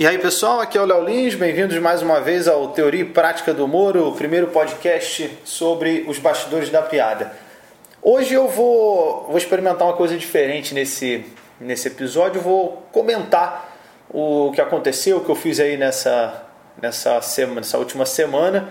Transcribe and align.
E 0.00 0.06
aí 0.06 0.16
pessoal, 0.16 0.60
aqui 0.60 0.78
é 0.78 0.80
o 0.80 0.86
Léo 0.86 1.04
Lins, 1.04 1.34
bem-vindos 1.34 1.76
mais 1.76 2.00
uma 2.00 2.22
vez 2.22 2.48
ao 2.48 2.68
Teoria 2.68 3.02
e 3.02 3.04
Prática 3.04 3.52
do 3.52 3.66
Humor, 3.66 3.98
o 3.98 4.12
primeiro 4.12 4.46
podcast 4.46 5.30
sobre 5.44 6.06
os 6.08 6.18
bastidores 6.18 6.70
da 6.70 6.80
piada. 6.80 7.36
Hoje 8.00 8.32
eu 8.32 8.48
vou, 8.48 9.26
vou 9.26 9.36
experimentar 9.36 9.86
uma 9.86 9.92
coisa 9.92 10.16
diferente 10.16 10.72
nesse, 10.72 11.26
nesse 11.60 11.88
episódio, 11.88 12.40
vou 12.40 12.82
comentar 12.90 13.76
o 14.08 14.50
que 14.54 14.62
aconteceu, 14.62 15.18
o 15.18 15.20
que 15.22 15.30
eu 15.30 15.34
fiz 15.34 15.60
aí 15.60 15.76
nessa, 15.76 16.46
nessa, 16.80 17.20
semana, 17.20 17.60
nessa 17.60 17.76
última 17.76 18.06
semana 18.06 18.70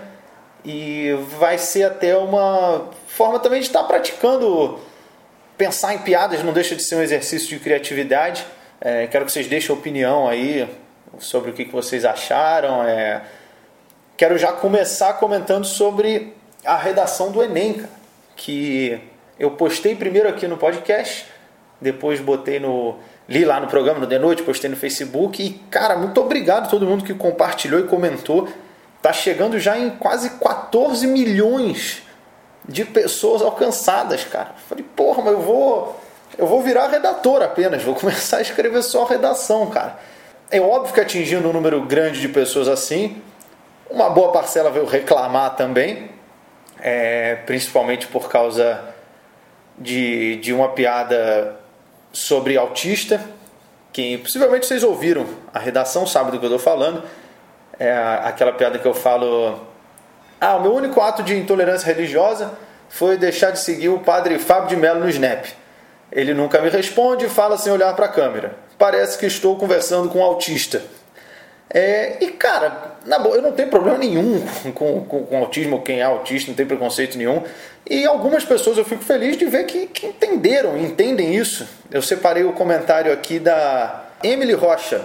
e 0.64 1.16
vai 1.38 1.58
ser 1.58 1.84
até 1.84 2.16
uma 2.16 2.88
forma 3.06 3.38
também 3.38 3.60
de 3.60 3.68
estar 3.68 3.84
praticando 3.84 4.80
pensar 5.56 5.94
em 5.94 5.98
piadas, 5.98 6.42
não 6.42 6.52
deixa 6.52 6.74
de 6.74 6.82
ser 6.82 6.96
um 6.96 7.02
exercício 7.02 7.50
de 7.50 7.60
criatividade. 7.60 8.44
É, 8.80 9.06
quero 9.06 9.24
que 9.24 9.30
vocês 9.30 9.46
deixem 9.46 9.72
opinião 9.72 10.26
aí 10.26 10.68
sobre 11.20 11.50
o 11.50 11.54
que, 11.54 11.64
vocês 11.64 12.04
acharam. 12.04 12.82
É... 12.82 13.22
Quero 14.16 14.36
já 14.36 14.52
começar 14.52 15.14
comentando 15.14 15.64
sobre 15.64 16.34
a 16.64 16.76
redação 16.76 17.30
do 17.30 17.42
Enem, 17.42 17.74
cara, 17.74 17.90
que 18.36 19.00
eu 19.38 19.52
postei 19.52 19.94
primeiro 19.94 20.28
aqui 20.28 20.46
no 20.46 20.56
podcast, 20.56 21.26
depois 21.80 22.20
botei 22.20 22.60
no. 22.60 22.96
li 23.28 23.44
lá 23.44 23.58
no 23.60 23.66
programa, 23.66 24.00
no 24.00 24.06
The 24.06 24.18
Noite, 24.18 24.42
postei 24.42 24.68
no 24.68 24.76
Facebook. 24.76 25.42
E, 25.42 25.50
cara, 25.70 25.96
muito 25.96 26.20
obrigado 26.20 26.66
a 26.66 26.68
todo 26.68 26.86
mundo 26.86 27.04
que 27.04 27.14
compartilhou 27.14 27.80
e 27.80 27.84
comentou. 27.84 28.48
Tá 29.00 29.12
chegando 29.12 29.58
já 29.58 29.78
em 29.78 29.90
quase 29.90 30.30
14 30.30 31.06
milhões 31.06 32.02
de 32.68 32.84
pessoas 32.84 33.40
alcançadas, 33.40 34.24
cara. 34.24 34.54
Falei, 34.68 34.84
porra, 34.94 35.22
mas 35.22 35.32
eu 35.32 35.40
vou. 35.40 36.00
Eu 36.38 36.46
vou 36.46 36.62
virar 36.62 36.88
redator 36.88 37.42
apenas, 37.42 37.82
vou 37.82 37.94
começar 37.96 38.38
a 38.38 38.42
escrever 38.42 38.82
só 38.82 39.04
redação, 39.04 39.66
cara. 39.66 39.98
É 40.52 40.60
óbvio 40.60 40.92
que 40.92 41.00
atingindo 41.00 41.48
um 41.48 41.52
número 41.52 41.80
grande 41.82 42.20
de 42.20 42.28
pessoas 42.28 42.66
assim, 42.66 43.22
uma 43.88 44.10
boa 44.10 44.32
parcela 44.32 44.68
veio 44.68 44.84
reclamar 44.84 45.54
também, 45.54 46.10
é, 46.80 47.36
principalmente 47.46 48.08
por 48.08 48.28
causa 48.28 48.82
de, 49.78 50.36
de 50.38 50.52
uma 50.52 50.70
piada 50.70 51.54
sobre 52.12 52.56
autista, 52.56 53.20
que 53.92 54.18
possivelmente 54.18 54.66
vocês 54.66 54.82
ouviram, 54.82 55.24
a 55.54 55.60
redação 55.60 56.04
sabe 56.04 56.32
do 56.32 56.40
que 56.40 56.46
eu 56.46 56.56
estou 56.56 56.58
falando, 56.58 57.04
é 57.78 57.92
aquela 58.24 58.52
piada 58.52 58.76
que 58.76 58.86
eu 58.86 58.94
falo, 58.94 59.56
ah, 60.40 60.56
o 60.56 60.62
meu 60.62 60.74
único 60.74 61.00
ato 61.00 61.22
de 61.22 61.38
intolerância 61.38 61.86
religiosa 61.86 62.58
foi 62.88 63.16
deixar 63.16 63.52
de 63.52 63.60
seguir 63.60 63.88
o 63.88 64.00
padre 64.00 64.36
Fábio 64.40 64.70
de 64.70 64.76
Mello 64.76 64.98
no 64.98 65.08
Snap. 65.08 65.44
Ele 66.10 66.34
nunca 66.34 66.60
me 66.60 66.70
responde 66.70 67.26
e 67.26 67.28
fala 67.28 67.56
sem 67.56 67.72
olhar 67.72 67.94
para 67.94 68.06
a 68.06 68.08
câmera 68.08 68.69
parece 68.80 69.18
que 69.18 69.26
estou 69.26 69.56
conversando 69.56 70.08
com 70.08 70.20
um 70.20 70.24
autista. 70.24 70.82
É, 71.68 72.16
e 72.24 72.28
cara, 72.30 72.96
na 73.04 73.18
boa, 73.18 73.36
eu 73.36 73.42
não 73.42 73.52
tenho 73.52 73.68
problema 73.68 73.98
nenhum 73.98 74.42
com, 74.74 75.04
com, 75.04 75.24
com, 75.26 75.36
autismo, 75.36 75.82
quem 75.82 76.00
é 76.00 76.02
autista, 76.02 76.50
não 76.50 76.56
tem 76.56 76.64
preconceito 76.64 77.18
nenhum. 77.18 77.42
E 77.88 78.06
algumas 78.06 78.42
pessoas 78.42 78.78
eu 78.78 78.84
fico 78.84 79.04
feliz 79.04 79.36
de 79.36 79.44
ver 79.44 79.66
que, 79.66 79.86
que 79.86 80.06
entenderam, 80.06 80.78
entendem 80.78 81.36
isso. 81.36 81.68
Eu 81.90 82.00
separei 82.00 82.42
o 82.42 82.54
comentário 82.54 83.12
aqui 83.12 83.38
da 83.38 84.06
Emily 84.24 84.54
Rocha. 84.54 85.04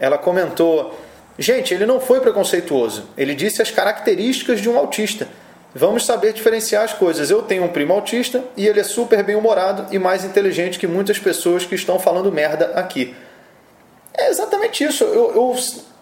Ela 0.00 0.16
comentou: 0.16 0.98
Gente, 1.38 1.74
ele 1.74 1.84
não 1.84 2.00
foi 2.00 2.20
preconceituoso. 2.20 3.10
Ele 3.16 3.34
disse 3.34 3.60
as 3.60 3.70
características 3.70 4.58
de 4.60 4.70
um 4.70 4.78
autista. 4.78 5.28
Vamos 5.74 6.04
saber 6.04 6.32
diferenciar 6.34 6.84
as 6.84 6.92
coisas. 6.92 7.30
Eu 7.30 7.42
tenho 7.42 7.64
um 7.64 7.68
primo 7.68 7.94
autista 7.94 8.44
e 8.56 8.66
ele 8.66 8.80
é 8.80 8.84
super 8.84 9.22
bem-humorado 9.22 9.86
e 9.94 9.98
mais 9.98 10.24
inteligente 10.24 10.78
que 10.78 10.86
muitas 10.86 11.18
pessoas 11.18 11.64
que 11.64 11.74
estão 11.74 11.98
falando 11.98 12.30
merda 12.30 12.72
aqui. 12.74 13.14
É 14.12 14.28
exatamente 14.28 14.84
isso. 14.84 15.04
Eu, 15.04 15.34
eu, 15.34 15.56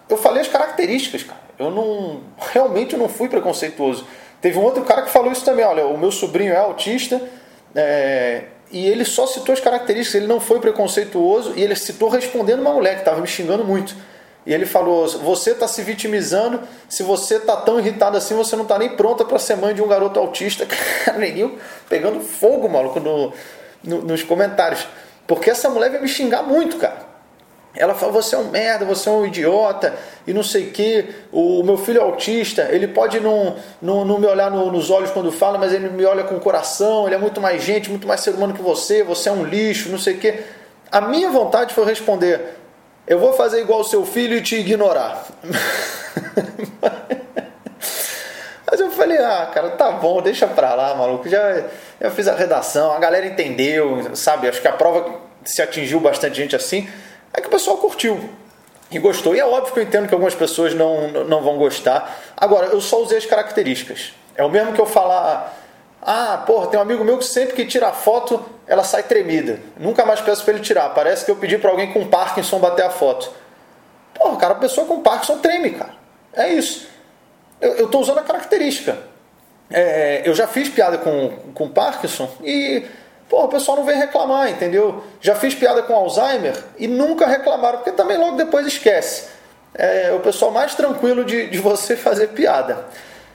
eu 0.09 0.17
falei 0.17 0.41
as 0.41 0.47
características, 0.49 1.23
cara. 1.23 1.39
Eu 1.57 1.71
não. 1.71 2.21
Realmente 2.51 2.93
eu 2.93 2.99
não 2.99 3.07
fui 3.07 3.29
preconceituoso. 3.29 4.05
Teve 4.41 4.57
um 4.57 4.63
outro 4.63 4.83
cara 4.83 5.03
que 5.03 5.09
falou 5.09 5.31
isso 5.31 5.45
também. 5.45 5.63
Olha, 5.63 5.85
o 5.85 5.97
meu 5.97 6.11
sobrinho 6.11 6.51
é 6.51 6.57
autista 6.57 7.21
é, 7.73 8.45
e 8.71 8.87
ele 8.87 9.05
só 9.05 9.25
citou 9.25 9.53
as 9.53 9.61
características. 9.61 10.15
Ele 10.15 10.27
não 10.27 10.41
foi 10.41 10.59
preconceituoso 10.59 11.53
e 11.55 11.63
ele 11.63 11.75
citou 11.75 12.09
respondendo 12.09 12.59
uma 12.59 12.73
mulher 12.73 12.95
que 12.95 13.01
estava 13.01 13.21
me 13.21 13.27
xingando 13.27 13.63
muito. 13.63 13.95
E 14.45 14.53
ele 14.53 14.65
falou: 14.65 15.07
você 15.07 15.51
está 15.51 15.67
se 15.67 15.81
vitimizando, 15.83 16.61
se 16.89 17.03
você 17.03 17.35
está 17.35 17.57
tão 17.57 17.79
irritado 17.79 18.17
assim, 18.17 18.35
você 18.35 18.55
não 18.55 18.63
está 18.63 18.77
nem 18.77 18.95
pronta 18.95 19.23
para 19.23 19.37
ser 19.37 19.55
mãe 19.55 19.73
de 19.73 19.81
um 19.81 19.87
garoto 19.87 20.19
autista. 20.19 20.65
Cara, 21.05 21.17
neguinho 21.17 21.57
pegando 21.87 22.19
fogo, 22.21 22.67
maluco, 22.67 22.99
no, 22.99 23.33
no, 23.83 24.01
nos 24.01 24.23
comentários. 24.23 24.87
Porque 25.27 25.49
essa 25.49 25.69
mulher 25.69 25.89
veio 25.89 26.01
me 26.01 26.09
xingar 26.09 26.43
muito, 26.43 26.77
cara. 26.77 27.11
Ela 27.75 27.93
falou: 27.93 28.13
você 28.13 28.35
é 28.35 28.37
um 28.37 28.49
merda, 28.49 28.83
você 28.83 29.07
é 29.07 29.11
um 29.11 29.25
idiota, 29.25 29.95
e 30.25 30.33
não 30.33 30.43
sei 30.43 30.67
o 30.67 30.71
que. 30.71 31.07
O 31.31 31.63
meu 31.63 31.77
filho 31.77 31.99
é 31.99 32.03
autista, 32.03 32.67
ele 32.71 32.87
pode 32.87 33.19
não, 33.19 33.55
não, 33.81 34.03
não 34.03 34.19
me 34.19 34.25
olhar 34.25 34.51
no, 34.51 34.71
nos 34.71 34.89
olhos 34.89 35.11
quando 35.11 35.31
fala, 35.31 35.57
mas 35.57 35.71
ele 35.71 35.89
me 35.89 36.03
olha 36.03 36.23
com 36.23 36.35
o 36.35 36.39
coração, 36.39 37.05
ele 37.05 37.15
é 37.15 37.17
muito 37.17 37.39
mais 37.39 37.63
gente, 37.63 37.89
muito 37.89 38.07
mais 38.07 38.21
ser 38.21 38.31
humano 38.31 38.53
que 38.53 38.61
você, 38.61 39.03
você 39.03 39.29
é 39.29 39.31
um 39.31 39.45
lixo, 39.45 39.89
não 39.89 39.99
sei 39.99 40.15
o 40.15 40.17
que. 40.17 40.39
A 40.91 40.99
minha 40.99 41.29
vontade 41.29 41.73
foi 41.73 41.85
responder: 41.85 42.57
eu 43.07 43.19
vou 43.19 43.33
fazer 43.33 43.61
igual 43.61 43.81
o 43.81 43.83
seu 43.83 44.05
filho 44.05 44.37
e 44.37 44.41
te 44.41 44.55
ignorar. 44.55 45.25
Mas 48.69 48.79
eu 48.79 48.89
falei, 48.91 49.17
ah, 49.17 49.49
cara, 49.53 49.71
tá 49.71 49.91
bom, 49.91 50.21
deixa 50.21 50.47
pra 50.47 50.73
lá, 50.73 50.95
maluco. 50.95 51.27
Já, 51.27 51.63
já 51.99 52.09
fiz 52.11 52.27
a 52.27 52.35
redação, 52.35 52.93
a 52.93 52.99
galera 52.99 53.25
entendeu, 53.25 54.15
sabe? 54.15 54.47
Acho 54.47 54.61
que 54.61 54.67
a 54.67 54.71
prova 54.71 55.19
se 55.43 55.61
atingiu 55.61 55.99
bastante 55.99 56.37
gente 56.37 56.55
assim, 56.55 56.87
é 57.33 57.41
que 57.41 57.47
o 57.47 57.51
pessoal 57.51 57.77
curtiu 57.77 58.29
e 58.89 58.99
gostou. 58.99 59.35
E 59.35 59.39
é 59.39 59.45
óbvio 59.45 59.73
que 59.73 59.79
eu 59.79 59.83
entendo 59.83 60.07
que 60.07 60.13
algumas 60.13 60.35
pessoas 60.35 60.73
não, 60.73 61.07
não 61.25 61.41
vão 61.41 61.57
gostar. 61.57 62.17
Agora, 62.37 62.67
eu 62.67 62.79
só 62.81 63.01
usei 63.01 63.17
as 63.17 63.25
características. 63.25 64.13
É 64.35 64.43
o 64.43 64.49
mesmo 64.49 64.73
que 64.73 64.79
eu 64.79 64.85
falar, 64.85 65.57
ah, 66.01 66.43
porra, 66.45 66.67
tem 66.67 66.79
um 66.79 66.81
amigo 66.81 67.03
meu 67.03 67.17
que 67.17 67.25
sempre 67.25 67.55
que 67.55 67.65
tira 67.65 67.91
foto, 67.91 68.43
ela 68.65 68.83
sai 68.83 69.03
tremida. 69.03 69.59
Nunca 69.77 70.05
mais 70.05 70.19
peço 70.19 70.43
para 70.43 70.55
ele 70.55 70.63
tirar. 70.63 70.89
Parece 70.89 71.23
que 71.23 71.31
eu 71.31 71.35
pedi 71.35 71.57
para 71.57 71.69
alguém 71.69 71.93
com 71.93 72.07
Parkinson 72.07 72.57
bater 72.59 72.85
a 72.85 72.89
foto. 72.89 73.31
Porra, 74.15 74.37
cara, 74.37 74.53
a 74.53 74.57
pessoa 74.57 74.87
com 74.87 75.01
Parkinson 75.01 75.37
treme, 75.37 75.71
cara. 75.71 75.93
É 76.33 76.49
isso. 76.49 76.87
Eu 77.59 77.85
estou 77.85 78.01
usando 78.01 78.17
a 78.17 78.23
característica. 78.23 78.97
É, 79.69 80.23
eu 80.25 80.33
já 80.33 80.47
fiz 80.47 80.69
piada 80.69 80.97
com, 80.97 81.29
com 81.53 81.69
Parkinson 81.69 82.29
e 82.43 82.83
porra, 83.29 83.45
o 83.45 83.49
pessoal 83.49 83.77
não 83.77 83.85
vem 83.85 83.95
reclamar, 83.95 84.49
entendeu? 84.49 85.03
Já 85.21 85.35
fiz 85.35 85.55
piada 85.55 85.81
com 85.83 85.93
Alzheimer 85.93 86.55
e 86.77 86.87
nunca 86.87 87.25
reclamaram, 87.25 87.77
porque 87.77 87.91
também 87.91 88.17
logo 88.17 88.35
depois 88.35 88.65
esquece. 88.67 89.29
É 89.73 90.11
o 90.11 90.19
pessoal 90.19 90.51
mais 90.51 90.75
tranquilo 90.75 91.23
de, 91.23 91.47
de 91.47 91.59
você 91.59 91.95
fazer 91.97 92.29
piada. 92.29 92.85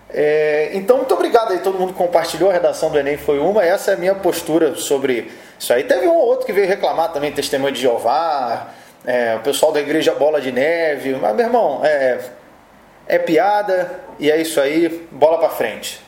É, 0.09 0.71
então, 0.73 0.99
muito 0.99 1.13
obrigado 1.15 1.53
aí, 1.53 1.59
todo 1.59 1.79
mundo 1.79 1.93
compartilhou. 1.93 2.51
A 2.51 2.53
redação 2.53 2.91
do 2.91 2.99
Enem 2.99 3.17
foi 3.17 3.39
uma. 3.39 3.65
Essa 3.65 3.93
é 3.93 3.95
a 3.95 3.97
minha 3.97 4.15
postura 4.15 4.75
sobre 4.77 5.31
isso 5.59 5.73
aí. 5.73 5.85
Teve 5.85 6.07
um 6.07 6.15
ou 6.15 6.27
outro 6.27 6.47
que 6.47 6.53
veio 6.53 6.67
reclamar 6.67 7.13
também, 7.13 7.33
testemunho 7.33 7.73
de 7.73 7.81
Jeová, 7.81 8.69
é, 9.05 9.37
o 9.37 9.41
pessoal 9.41 9.73
da 9.73 9.81
igreja 9.81 10.15
Bola 10.15 10.41
de 10.41 10.53
Neve. 10.53 11.15
Mas, 11.15 11.35
meu 11.35 11.47
irmão, 11.47 11.81
é, 11.85 12.21
é 13.09 13.19
piada 13.19 14.01
e 14.19 14.31
é 14.31 14.41
isso 14.41 14.61
aí, 14.61 15.07
bola 15.11 15.39
pra 15.39 15.49
frente. 15.49 16.01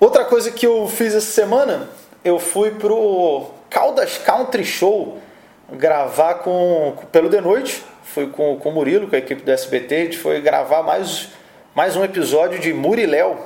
Outra 0.00 0.24
coisa 0.24 0.50
que 0.50 0.66
eu 0.66 0.86
fiz 0.88 1.14
essa 1.14 1.32
semana, 1.32 1.88
eu 2.24 2.38
fui 2.38 2.72
pro 2.72 3.46
Caldas 3.70 4.18
Country 4.18 4.64
Show 4.64 5.18
gravar 5.72 6.34
com, 6.34 6.94
pelo 7.10 7.28
de 7.28 7.40
noite. 7.40 7.82
Fui 8.02 8.26
com, 8.28 8.56
com 8.58 8.68
o 8.68 8.72
Murilo, 8.72 9.08
com 9.08 9.16
a 9.16 9.18
equipe 9.18 9.42
do 9.42 9.50
SBT. 9.50 9.94
A 9.94 9.98
gente 10.04 10.18
foi 10.18 10.40
gravar 10.40 10.82
mais 10.82 11.30
mais 11.74 11.96
um 11.96 12.04
episódio 12.04 12.60
de 12.60 12.72
Muriléu, 12.72 13.36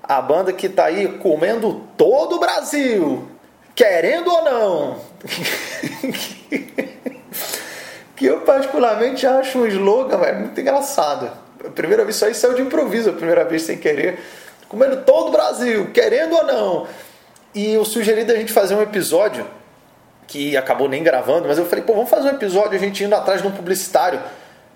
a 0.00 0.22
banda 0.22 0.52
que 0.52 0.66
está 0.66 0.84
aí 0.84 1.08
comendo 1.18 1.82
todo 1.96 2.36
o 2.36 2.38
Brasil, 2.38 3.26
querendo 3.74 4.30
ou 4.30 4.44
não. 4.44 5.00
que 8.14 8.26
eu 8.26 8.42
particularmente 8.42 9.26
acho 9.26 9.58
um 9.58 9.66
slogan 9.66 10.18
véio, 10.18 10.38
muito 10.38 10.60
engraçado. 10.60 11.28
A 11.66 11.70
primeira 11.70 12.04
vez 12.04 12.14
isso 12.14 12.24
aí 12.24 12.34
saiu 12.34 12.54
de 12.54 12.62
improviso, 12.62 13.10
a 13.10 13.12
primeira 13.12 13.44
vez 13.44 13.62
sem 13.62 13.76
querer. 13.76 14.20
Comendo 14.68 14.98
todo 14.98 15.26
o 15.28 15.32
Brasil, 15.32 15.90
querendo 15.92 16.36
ou 16.36 16.44
não. 16.44 16.86
E 17.52 17.74
eu 17.74 17.84
sugeri 17.84 18.22
da 18.24 18.36
gente 18.36 18.52
fazer 18.52 18.76
um 18.76 18.82
episódio 18.82 19.44
que 20.28 20.56
acabou 20.56 20.88
nem 20.88 21.02
gravando, 21.02 21.48
mas 21.48 21.58
eu 21.58 21.66
falei, 21.66 21.84
pô, 21.84 21.94
vamos 21.94 22.08
fazer 22.08 22.28
um 22.28 22.34
episódio 22.34 22.76
a 22.76 22.78
gente 22.78 23.02
indo 23.02 23.16
atrás 23.16 23.42
de 23.42 23.48
um 23.48 23.50
publicitário 23.50 24.20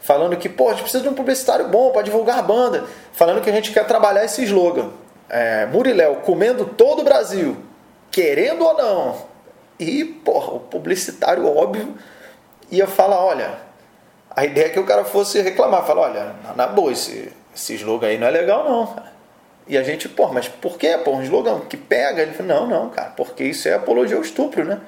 falando 0.01 0.37
que 0.37 0.49
pô, 0.49 0.69
a 0.69 0.73
gente 0.73 0.83
precisa 0.83 1.03
de 1.03 1.09
um 1.09 1.15
publicitário 1.15 1.69
bom 1.69 1.91
para 1.91 2.03
divulgar 2.03 2.39
a 2.39 2.43
banda, 2.43 2.85
falando 3.13 3.41
que 3.41 3.51
a 3.51 3.53
gente 3.53 3.73
quer 3.73 3.87
trabalhar 3.87 4.25
esse 4.25 4.43
slogan. 4.45 4.91
É, 5.29 5.67
Muriléu 5.67 6.17
comendo 6.17 6.65
todo 6.65 7.01
o 7.01 7.05
Brasil, 7.05 7.57
querendo 8.11 8.65
ou 8.65 8.77
não. 8.77 9.17
E, 9.79 10.05
porra, 10.05 10.55
o 10.55 10.61
publicitário 10.61 11.47
óbvio 11.47 11.95
ia 12.71 12.87
falar, 12.87 13.25
olha, 13.25 13.59
a 14.31 14.45
ideia 14.45 14.67
é 14.67 14.69
que 14.71 14.81
o 14.81 14.87
cara 14.87 15.05
fosse 15.05 15.41
reclamar, 15.41 15.85
falar, 15.85 16.03
olha, 16.03 16.35
na 16.57 16.67
boa, 16.67 16.93
esse, 16.93 17.33
esse 17.55 17.75
slogan 17.75 18.09
aí 18.09 18.19
não 18.19 18.27
é 18.27 18.31
legal 18.31 18.69
não, 18.69 18.87
cara. 18.87 19.13
E 19.67 19.77
a 19.77 19.83
gente, 19.83 20.09
pô, 20.09 20.29
mas 20.29 20.49
por 20.49 20.79
quê? 20.79 20.99
Pô, 21.05 21.13
um 21.13 21.23
slogan 21.23 21.61
que 21.61 21.77
pega? 21.77 22.23
Ele 22.23 22.33
falou, 22.33 22.61
não, 22.61 22.67
não, 22.67 22.91
cara, 22.91 23.11
porque 23.11 23.45
isso 23.45 23.69
é 23.69 23.75
apologia 23.75 24.17
ao 24.17 24.23
estupro, 24.23 24.65
né? 24.65 24.81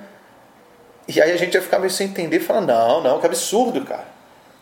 E 1.07 1.21
aí 1.21 1.33
a 1.33 1.37
gente 1.37 1.55
ia 1.55 1.61
ficar 1.61 1.79
meio 1.79 1.91
sem 1.91 2.07
entender, 2.07 2.41
falando, 2.41 2.69
não, 2.69 3.03
não, 3.03 3.21
que 3.21 3.27
absurdo, 3.27 3.85
cara. 3.85 4.07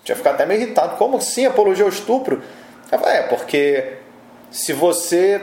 Tinha 0.09 0.17
ficado 0.17 0.35
até 0.35 0.47
meio 0.47 0.63
irritado. 0.63 0.97
Como 0.97 1.19
assim 1.19 1.45
apologia 1.45 1.85
ao 1.85 1.91
estupro? 1.91 2.43
Eu 2.91 2.99
falei, 2.99 3.19
é, 3.19 3.23
porque 3.25 3.93
se 4.51 4.73
você 4.73 5.41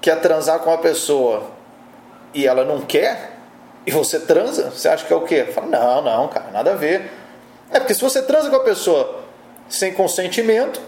quer 0.00 0.20
transar 0.20 0.58
com 0.58 0.70
uma 0.70 0.78
pessoa 0.78 1.50
e 2.34 2.46
ela 2.46 2.64
não 2.64 2.82
quer, 2.82 3.32
e 3.86 3.90
você 3.90 4.20
transa, 4.20 4.70
você 4.70 4.88
acha 4.88 5.06
que 5.06 5.12
é 5.12 5.16
o 5.16 5.22
quê? 5.22 5.44
Fala, 5.44 5.66
não, 5.66 6.02
não, 6.02 6.28
cara, 6.28 6.50
nada 6.50 6.72
a 6.72 6.76
ver. 6.76 7.10
É 7.70 7.78
porque 7.78 7.94
se 7.94 8.02
você 8.02 8.20
transa 8.22 8.50
com 8.50 8.56
a 8.56 8.64
pessoa 8.64 9.22
sem 9.68 9.94
consentimento, 9.94 10.80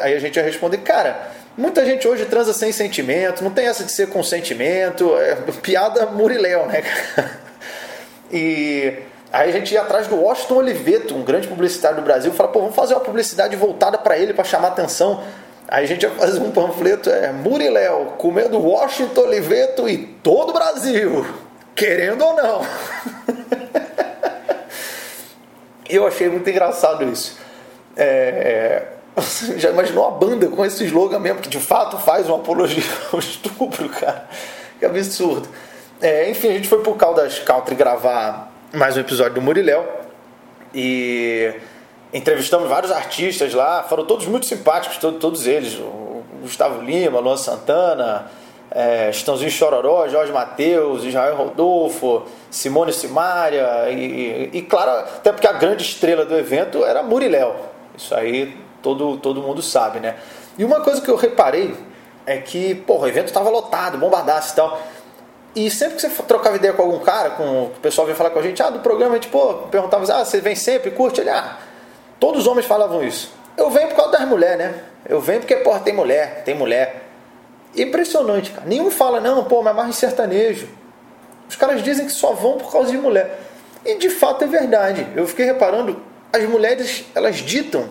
aí 0.00 0.14
a 0.14 0.20
gente 0.20 0.36
ia 0.36 0.42
responder, 0.42 0.78
cara, 0.78 1.32
muita 1.56 1.84
gente 1.84 2.06
hoje 2.06 2.24
transa 2.24 2.52
sem 2.52 2.70
sentimento, 2.70 3.42
não 3.42 3.50
tem 3.50 3.66
essa 3.66 3.82
de 3.82 3.90
ser 3.90 4.08
consentimento, 4.08 5.18
é 5.18 5.34
piada 5.60 6.06
muriléu, 6.06 6.66
né? 6.66 6.82
E 8.30 8.92
aí 9.32 9.50
a 9.50 9.52
gente 9.52 9.72
ia 9.74 9.82
atrás 9.82 10.06
do 10.06 10.16
Washington 10.16 10.56
Oliveto, 10.56 11.14
um 11.14 11.22
grande 11.22 11.48
publicitário 11.48 11.96
do 11.96 12.02
Brasil, 12.02 12.32
e 12.32 12.34
fala, 12.34 12.50
pô, 12.50 12.60
vamos 12.60 12.74
fazer 12.74 12.94
uma 12.94 13.00
publicidade 13.00 13.54
voltada 13.56 13.98
para 13.98 14.18
ele, 14.18 14.32
para 14.32 14.44
chamar 14.44 14.68
atenção. 14.68 15.22
Aí 15.66 15.84
a 15.84 15.88
gente 15.88 16.02
ia 16.02 16.10
fazer 16.10 16.40
um 16.40 16.50
panfleto, 16.50 17.10
é 17.10 17.30
Muriléu, 17.30 18.14
comendo 18.16 18.58
Washington 18.58 19.20
Oliveto 19.20 19.88
e 19.88 19.98
todo 19.98 20.50
o 20.50 20.52
Brasil, 20.52 21.26
querendo 21.74 22.24
ou 22.24 22.34
não. 22.34 22.62
eu 25.90 26.06
achei 26.06 26.28
muito 26.28 26.48
engraçado 26.48 27.04
isso. 27.04 27.36
É, 27.96 28.84
já 29.56 29.70
imaginou 29.70 30.06
a 30.06 30.10
banda 30.10 30.48
com 30.48 30.64
esse 30.64 30.84
slogan 30.84 31.18
mesmo, 31.18 31.40
que 31.40 31.48
de 31.48 31.58
fato 31.58 31.98
faz 31.98 32.28
uma 32.28 32.38
apologia 32.38 32.82
ao 33.12 33.18
estupro, 33.18 33.88
cara? 33.88 34.28
Que 34.78 34.86
absurdo. 34.86 35.48
É, 36.00 36.30
enfim, 36.30 36.48
a 36.48 36.52
gente 36.52 36.68
foi 36.68 36.80
pro 36.80 36.94
Caldas 36.94 37.40
Country 37.40 37.74
gravar 37.74 38.47
mais 38.72 38.98
um 38.98 39.00
episódio 39.00 39.34
do 39.34 39.40
Muriléu 39.40 39.86
e 40.74 41.54
entrevistamos 42.12 42.68
vários 42.68 42.92
artistas 42.92 43.54
lá, 43.54 43.82
foram 43.82 44.04
todos 44.04 44.26
muito 44.26 44.44
simpáticos, 44.44 44.98
todos, 44.98 45.18
todos 45.18 45.46
eles. 45.46 45.74
O 45.76 46.22
Gustavo 46.42 46.82
Lima, 46.82 47.18
Luan 47.18 47.38
Santana, 47.38 48.30
é, 48.70 49.08
Estãozinho 49.08 49.50
Chororó, 49.50 50.06
Jorge 50.08 50.32
Matheus, 50.32 51.04
Israel 51.04 51.34
Rodolfo, 51.36 52.24
Simone 52.50 52.92
Simária 52.92 53.88
e, 53.90 54.50
e, 54.52 54.62
claro, 54.62 54.90
até 54.90 55.32
porque 55.32 55.46
a 55.46 55.52
grande 55.52 55.82
estrela 55.82 56.26
do 56.26 56.36
evento 56.36 56.84
era 56.84 57.02
Muriléu. 57.02 57.56
Isso 57.96 58.14
aí 58.14 58.54
todo, 58.82 59.16
todo 59.16 59.40
mundo 59.40 59.62
sabe, 59.62 59.98
né? 59.98 60.16
E 60.58 60.64
uma 60.64 60.80
coisa 60.82 61.00
que 61.00 61.10
eu 61.10 61.16
reparei 61.16 61.74
é 62.26 62.36
que, 62.36 62.74
porra, 62.74 63.04
o 63.04 63.08
evento 63.08 63.28
estava 63.28 63.48
lotado, 63.48 63.96
bombadaço 63.96 64.52
e 64.52 64.56
tal. 64.56 64.82
E 65.58 65.68
sempre 65.72 65.96
que 65.96 66.02
você 66.02 66.08
trocava 66.22 66.54
ideia 66.54 66.72
com 66.72 66.82
algum 66.82 67.00
cara, 67.00 67.30
com 67.30 67.64
o 67.64 67.70
pessoal 67.82 68.06
vinha 68.06 68.16
falar 68.16 68.30
com 68.30 68.38
a 68.38 68.42
gente, 68.42 68.62
ah, 68.62 68.70
do 68.70 68.78
programa, 68.78 69.14
a 69.14 69.14
gente, 69.16 69.26
pô, 69.26 69.54
perguntava, 69.68 70.04
ah, 70.14 70.24
você 70.24 70.40
vem 70.40 70.54
sempre, 70.54 70.92
curte? 70.92 71.20
Ele, 71.20 71.30
ah, 71.30 71.58
todos 72.20 72.42
os 72.42 72.46
homens 72.46 72.64
falavam 72.64 73.02
isso. 73.02 73.32
Eu 73.56 73.68
venho 73.68 73.88
por 73.88 73.96
causa 73.96 74.12
das 74.12 74.28
mulheres, 74.28 74.56
né? 74.56 74.84
Eu 75.08 75.20
venho 75.20 75.40
porque, 75.40 75.56
porra, 75.56 75.80
tem 75.80 75.92
mulher, 75.92 76.44
tem 76.44 76.54
mulher. 76.54 77.08
Impressionante, 77.76 78.52
cara. 78.52 78.68
Nenhum 78.68 78.88
fala, 78.88 79.20
não, 79.20 79.42
pô, 79.46 79.60
mas 79.60 79.74
mais 79.74 79.88
em 79.88 79.92
sertanejo. 79.92 80.68
Os 81.48 81.56
caras 81.56 81.82
dizem 81.82 82.06
que 82.06 82.12
só 82.12 82.34
vão 82.34 82.56
por 82.58 82.70
causa 82.70 82.92
de 82.92 82.96
mulher. 82.96 83.40
E 83.84 83.96
de 83.96 84.10
fato 84.10 84.44
é 84.44 84.46
verdade. 84.46 85.08
Eu 85.16 85.26
fiquei 85.26 85.44
reparando, 85.44 86.00
as 86.32 86.44
mulheres, 86.44 87.04
elas 87.16 87.34
ditam 87.34 87.88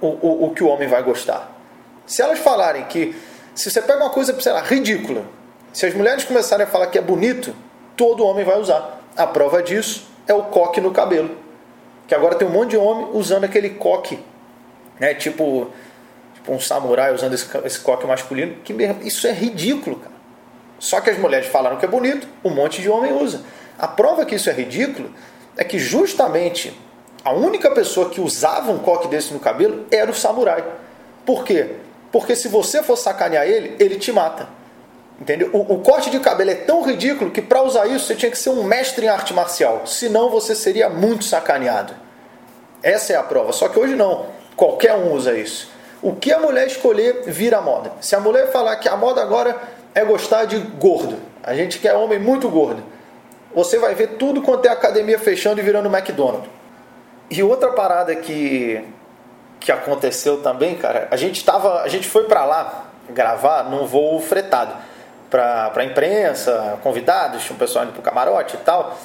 o, 0.00 0.06
o, 0.06 0.44
o 0.44 0.50
que 0.54 0.62
o 0.62 0.68
homem 0.68 0.86
vai 0.86 1.02
gostar. 1.02 1.60
Se 2.06 2.22
elas 2.22 2.38
falarem 2.38 2.84
que, 2.84 3.16
se 3.52 3.68
você 3.68 3.82
pega 3.82 3.98
uma 3.98 4.10
coisa, 4.10 4.40
sei 4.40 4.52
lá, 4.52 4.60
ridícula, 4.60 5.24
se 5.72 5.86
as 5.86 5.94
mulheres 5.94 6.24
começarem 6.24 6.64
a 6.64 6.68
falar 6.68 6.88
que 6.88 6.98
é 6.98 7.02
bonito, 7.02 7.54
todo 7.96 8.24
homem 8.24 8.44
vai 8.44 8.58
usar. 8.58 9.00
A 9.16 9.26
prova 9.26 9.62
disso 9.62 10.08
é 10.26 10.34
o 10.34 10.44
coque 10.44 10.80
no 10.80 10.90
cabelo. 10.90 11.36
Que 12.08 12.14
agora 12.14 12.34
tem 12.34 12.46
um 12.46 12.50
monte 12.50 12.70
de 12.70 12.76
homem 12.76 13.08
usando 13.12 13.44
aquele 13.44 13.70
coque, 13.70 14.18
né? 14.98 15.14
Tipo, 15.14 15.68
tipo 16.34 16.52
um 16.52 16.58
samurai 16.58 17.14
usando 17.14 17.34
esse, 17.34 17.46
esse 17.64 17.80
coque 17.80 18.06
masculino. 18.06 18.56
Que 18.64 18.74
isso 19.02 19.26
é 19.26 19.32
ridículo, 19.32 19.96
cara. 19.96 20.20
Só 20.78 21.00
que 21.00 21.10
as 21.10 21.18
mulheres 21.18 21.46
falaram 21.48 21.76
que 21.76 21.84
é 21.84 21.88
bonito, 21.88 22.26
um 22.42 22.50
monte 22.50 22.80
de 22.80 22.88
homem 22.88 23.12
usa. 23.12 23.42
A 23.78 23.86
prova 23.86 24.24
que 24.24 24.34
isso 24.34 24.48
é 24.48 24.52
ridículo 24.52 25.10
é 25.56 25.62
que 25.62 25.78
justamente 25.78 26.78
a 27.24 27.32
única 27.32 27.70
pessoa 27.70 28.08
que 28.08 28.20
usava 28.20 28.72
um 28.72 28.78
coque 28.78 29.08
desse 29.08 29.32
no 29.32 29.38
cabelo 29.38 29.84
era 29.90 30.10
o 30.10 30.14
samurai. 30.14 30.64
Por 31.24 31.44
quê? 31.44 31.76
Porque 32.10 32.34
se 32.34 32.48
você 32.48 32.82
for 32.82 32.96
sacanear 32.96 33.46
ele, 33.46 33.76
ele 33.78 33.96
te 33.96 34.10
mata. 34.10 34.48
Entendeu? 35.20 35.50
O, 35.52 35.74
o, 35.74 35.78
corte 35.80 36.08
de 36.08 36.18
cabelo 36.18 36.50
é 36.50 36.54
tão 36.54 36.82
ridículo 36.82 37.30
que 37.30 37.42
para 37.42 37.62
usar 37.62 37.86
isso 37.86 38.06
você 38.06 38.14
tinha 38.14 38.30
que 38.30 38.38
ser 38.38 38.48
um 38.48 38.62
mestre 38.62 39.04
em 39.04 39.08
arte 39.08 39.34
marcial. 39.34 39.86
Senão 39.86 40.30
você 40.30 40.54
seria 40.54 40.88
muito 40.88 41.24
sacaneado. 41.24 41.92
Essa 42.82 43.12
é 43.12 43.16
a 43.16 43.22
prova. 43.22 43.52
Só 43.52 43.68
que 43.68 43.78
hoje 43.78 43.94
não. 43.94 44.26
Qualquer 44.56 44.94
um 44.94 45.12
usa 45.12 45.36
isso. 45.36 45.70
O 46.00 46.14
que 46.14 46.32
a 46.32 46.38
mulher 46.38 46.66
escolher 46.66 47.24
vira 47.26 47.60
moda. 47.60 47.92
Se 48.00 48.16
a 48.16 48.20
mulher 48.20 48.50
falar 48.50 48.76
que 48.76 48.88
a 48.88 48.96
moda 48.96 49.20
agora 49.20 49.60
é 49.94 50.02
gostar 50.02 50.46
de 50.46 50.58
gordo, 50.58 51.18
a 51.42 51.54
gente 51.54 51.78
quer 51.78 51.92
homem 51.92 52.18
muito 52.18 52.48
gordo, 52.48 52.82
você 53.54 53.78
vai 53.78 53.94
ver 53.94 54.16
tudo 54.16 54.40
quanto 54.40 54.66
é 54.66 54.70
academia 54.70 55.18
fechando 55.18 55.60
e 55.60 55.62
virando 55.62 55.94
McDonald's. 55.94 56.48
E 57.28 57.42
outra 57.42 57.72
parada 57.72 58.14
que, 58.16 58.82
que 59.58 59.70
aconteceu 59.70 60.40
também, 60.42 60.76
cara, 60.76 61.08
a 61.10 61.16
gente 61.16 61.44
tava, 61.44 61.82
a 61.82 61.88
gente 61.88 62.08
foi 62.08 62.24
para 62.24 62.44
lá 62.46 62.86
gravar 63.10 63.64
num 63.64 63.84
voo 63.84 64.20
fretado 64.20 64.72
para 65.30 65.72
a 65.74 65.84
imprensa, 65.84 66.78
convidados, 66.82 67.44
tinha 67.44 67.54
um 67.54 67.58
pessoal 67.58 67.84
indo 67.84 67.92
para 67.92 68.00
o 68.00 68.02
camarote 68.02 68.56
e 68.56 68.58
tal. 68.58 68.98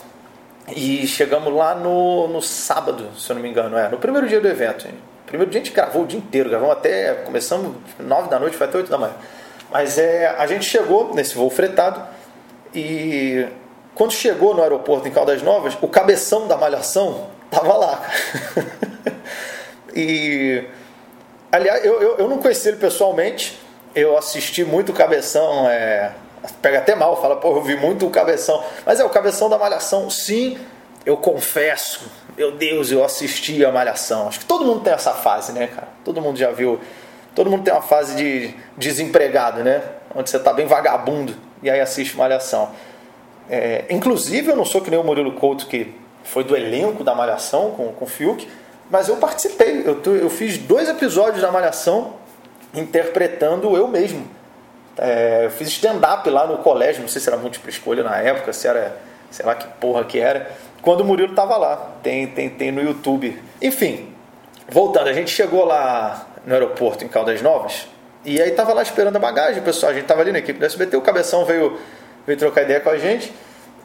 E 0.75 1.05
chegamos 1.05 1.53
lá 1.53 1.75
no, 1.75 2.27
no 2.27 2.41
sábado, 2.41 3.09
se 3.15 3.29
eu 3.29 3.35
não 3.35 3.43
me 3.43 3.49
engano, 3.49 3.77
é, 3.77 3.87
no 3.87 3.97
primeiro 3.97 4.27
dia 4.27 4.41
do 4.41 4.47
evento. 4.47 4.87
Primeiro 5.27 5.51
dia 5.51 5.61
a 5.61 5.63
gente 5.63 5.73
gravou 5.73 6.03
o 6.03 6.07
dia 6.07 6.17
inteiro, 6.17 6.49
gravamos 6.49 6.75
até. 6.75 7.13
Começamos 7.13 7.75
nove 7.99 8.29
da 8.29 8.39
noite, 8.39 8.57
foi 8.57 8.65
até 8.67 8.77
oito 8.77 8.89
da 8.89 8.97
manhã. 8.97 9.13
Mas 9.71 9.97
é, 9.97 10.27
a 10.37 10.47
gente 10.47 10.65
chegou 10.65 11.13
nesse 11.13 11.35
voo 11.35 11.49
fretado 11.49 12.01
e 12.73 13.45
quando 13.93 14.11
chegou 14.11 14.53
no 14.53 14.61
aeroporto 14.61 15.07
em 15.07 15.11
Caldas 15.11 15.41
Novas, 15.41 15.77
o 15.81 15.87
cabeção 15.87 16.47
da 16.47 16.57
malhação 16.57 17.27
tava 17.49 17.73
lá. 17.75 18.01
e 19.95 20.63
aliás, 21.51 21.85
eu, 21.85 22.01
eu, 22.01 22.17
eu 22.17 22.27
não 22.27 22.39
conheci 22.39 22.67
ele 22.69 22.77
pessoalmente, 22.77 23.59
eu 23.95 24.17
assisti 24.17 24.63
muito 24.65 24.91
o 24.91 24.95
Cabeção, 24.95 25.69
é, 25.69 26.11
pega 26.61 26.79
até 26.79 26.93
mal, 26.93 27.19
fala, 27.21 27.37
pô, 27.37 27.55
eu 27.55 27.61
vi 27.61 27.77
muito 27.77 28.05
o 28.05 28.09
Cabeção. 28.09 28.61
Mas 28.85 28.99
é 28.99 29.05
o 29.05 29.09
Cabeção 29.09 29.49
da 29.49 29.57
Malhação, 29.57 30.09
sim, 30.09 30.59
eu 31.05 31.15
confesso, 31.15 32.11
meu 32.37 32.51
Deus, 32.51 32.91
eu 32.91 33.03
assisti 33.03 33.63
a 33.63 33.71
Malhação. 33.71 34.27
Acho 34.27 34.39
que 34.39 34.45
todo 34.45 34.65
mundo 34.65 34.81
tem 34.81 34.91
essa 34.91 35.13
fase, 35.13 35.53
né, 35.53 35.67
cara? 35.67 35.87
Todo 36.03 36.21
mundo 36.21 36.37
já 36.37 36.51
viu. 36.51 36.79
Todo 37.33 37.49
mundo 37.49 37.63
tem 37.63 37.73
uma 37.73 37.81
fase 37.81 38.15
de 38.15 38.53
desempregado, 38.77 39.63
né? 39.63 39.81
Onde 40.13 40.29
você 40.29 40.39
tá 40.39 40.51
bem 40.51 40.65
vagabundo 40.65 41.35
e 41.61 41.69
aí 41.69 41.79
assiste 41.79 42.17
Malhação. 42.17 42.71
É, 43.49 43.85
inclusive, 43.89 44.51
eu 44.51 44.55
não 44.55 44.65
sou 44.65 44.81
que 44.81 44.89
nem 44.89 44.99
o 44.99 45.03
Murilo 45.03 45.33
Couto, 45.33 45.67
que 45.67 45.93
foi 46.23 46.43
do 46.43 46.55
elenco 46.55 47.03
da 47.03 47.13
Malhação 47.13 47.71
com, 47.71 47.91
com 47.93 48.05
o 48.05 48.07
Fiuk, 48.07 48.47
mas 48.89 49.07
eu 49.07 49.17
participei. 49.17 49.83
Eu, 49.85 50.01
eu 50.15 50.29
fiz 50.29 50.57
dois 50.57 50.89
episódios 50.89 51.41
da 51.41 51.51
Malhação 51.51 52.24
interpretando 52.75 53.75
eu 53.75 53.87
mesmo. 53.87 54.27
É, 54.97 55.45
eu 55.45 55.51
fiz 55.51 55.67
stand-up 55.69 56.29
lá 56.29 56.47
no 56.47 56.59
colégio, 56.59 57.01
não 57.01 57.09
sei 57.09 57.21
se 57.21 57.27
era 57.27 57.37
múltipla 57.37 57.69
escolha 57.69 58.03
na 58.03 58.17
época, 58.17 58.53
se 58.53 58.67
era, 58.67 58.97
sei 59.29 59.45
lá 59.45 59.55
que 59.55 59.67
porra 59.79 60.03
que 60.05 60.19
era, 60.19 60.51
quando 60.81 61.01
o 61.01 61.05
Murilo 61.05 61.33
tava 61.33 61.57
lá. 61.57 61.91
Tem, 62.01 62.27
tem, 62.27 62.49
tem 62.49 62.71
no 62.71 62.81
YouTube. 62.81 63.41
Enfim, 63.61 64.13
voltando, 64.69 65.09
a 65.09 65.13
gente 65.13 65.31
chegou 65.31 65.65
lá 65.65 66.27
no 66.45 66.53
aeroporto 66.53 67.03
em 67.03 67.07
Caldas 67.07 67.41
Novas, 67.41 67.87
e 68.23 68.41
aí 68.41 68.51
tava 68.51 68.73
lá 68.73 68.81
esperando 68.81 69.15
a 69.15 69.19
bagagem, 69.19 69.61
pessoal. 69.61 69.91
A 69.91 69.95
gente 69.95 70.05
tava 70.05 70.21
ali 70.21 70.31
na 70.31 70.39
equipe 70.39 70.57
do 70.57 70.65
SBT, 70.65 70.97
o 70.97 71.01
cabeção 71.01 71.45
veio, 71.45 71.77
veio 72.25 72.39
trocar 72.39 72.63
ideia 72.63 72.79
com 72.79 72.89
a 72.89 72.97
gente. 72.97 73.31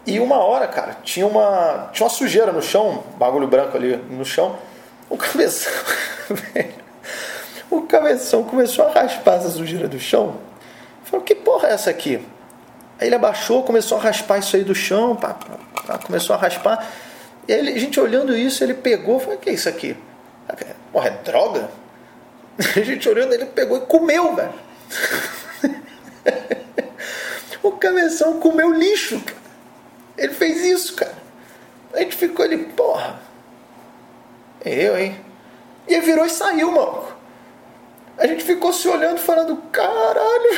E 0.06 0.18
uma 0.18 0.38
hora, 0.38 0.66
cara, 0.66 0.96
tinha 1.02 1.26
uma, 1.26 1.90
tinha 1.92 2.06
uma 2.06 2.10
sujeira 2.10 2.50
no 2.50 2.62
chão, 2.62 3.04
bagulho 3.18 3.46
branco 3.46 3.76
ali 3.76 3.96
no 3.96 4.24
chão. 4.24 4.56
O 5.10 5.16
cabeção, 5.16 5.72
o 7.70 7.82
cabeção 7.82 8.42
começou 8.44 8.86
a 8.86 8.92
raspar 8.92 9.36
essa 9.36 9.50
sujeira 9.50 9.88
do 9.88 9.98
chão. 9.98 10.36
Falou, 11.04 11.24
que 11.24 11.34
porra 11.34 11.68
é 11.68 11.72
essa 11.72 11.90
aqui? 11.90 12.16
Aí 12.98 13.08
ele 13.08 13.14
abaixou, 13.14 13.62
começou 13.62 13.98
a 13.98 14.00
raspar 14.00 14.38
isso 14.38 14.56
aí 14.56 14.64
do 14.64 14.74
chão, 14.74 15.16
pá, 15.16 15.34
pá, 15.34 15.56
pá, 15.86 15.98
começou 15.98 16.34
a 16.34 16.38
raspar. 16.38 16.86
E 17.48 17.52
aí, 17.52 17.68
a 17.68 17.78
gente 17.78 17.98
olhando 17.98 18.36
isso, 18.36 18.62
ele 18.62 18.74
pegou, 18.74 19.18
falou, 19.18 19.38
que 19.38 19.50
é 19.50 19.52
isso 19.54 19.68
aqui? 19.68 19.96
Porra, 20.92 21.08
é 21.08 21.10
droga? 21.24 21.70
A 22.58 22.80
gente 22.82 23.08
olhando, 23.08 23.32
ele 23.32 23.46
pegou 23.46 23.78
e 23.78 23.80
comeu, 23.86 24.34
velho. 24.34 24.52
o 27.62 27.72
cabeção 27.72 28.38
comeu 28.40 28.72
lixo, 28.72 29.20
cara. 29.20 29.40
Ele 30.18 30.34
fez 30.34 30.62
isso, 30.64 30.94
cara. 30.94 31.14
A 31.94 32.00
gente 32.00 32.16
ficou 32.16 32.44
ali, 32.44 32.58
porra. 32.58 33.18
Eu, 34.64 34.98
hein? 34.98 35.18
E 35.88 35.94
ele 35.94 36.04
virou 36.04 36.26
e 36.26 36.30
saiu, 36.30 36.70
maluco. 36.70 37.19
A 38.20 38.26
gente 38.26 38.44
ficou 38.44 38.70
se 38.70 38.86
olhando, 38.86 39.18
falando, 39.18 39.56
caralho. 39.72 40.50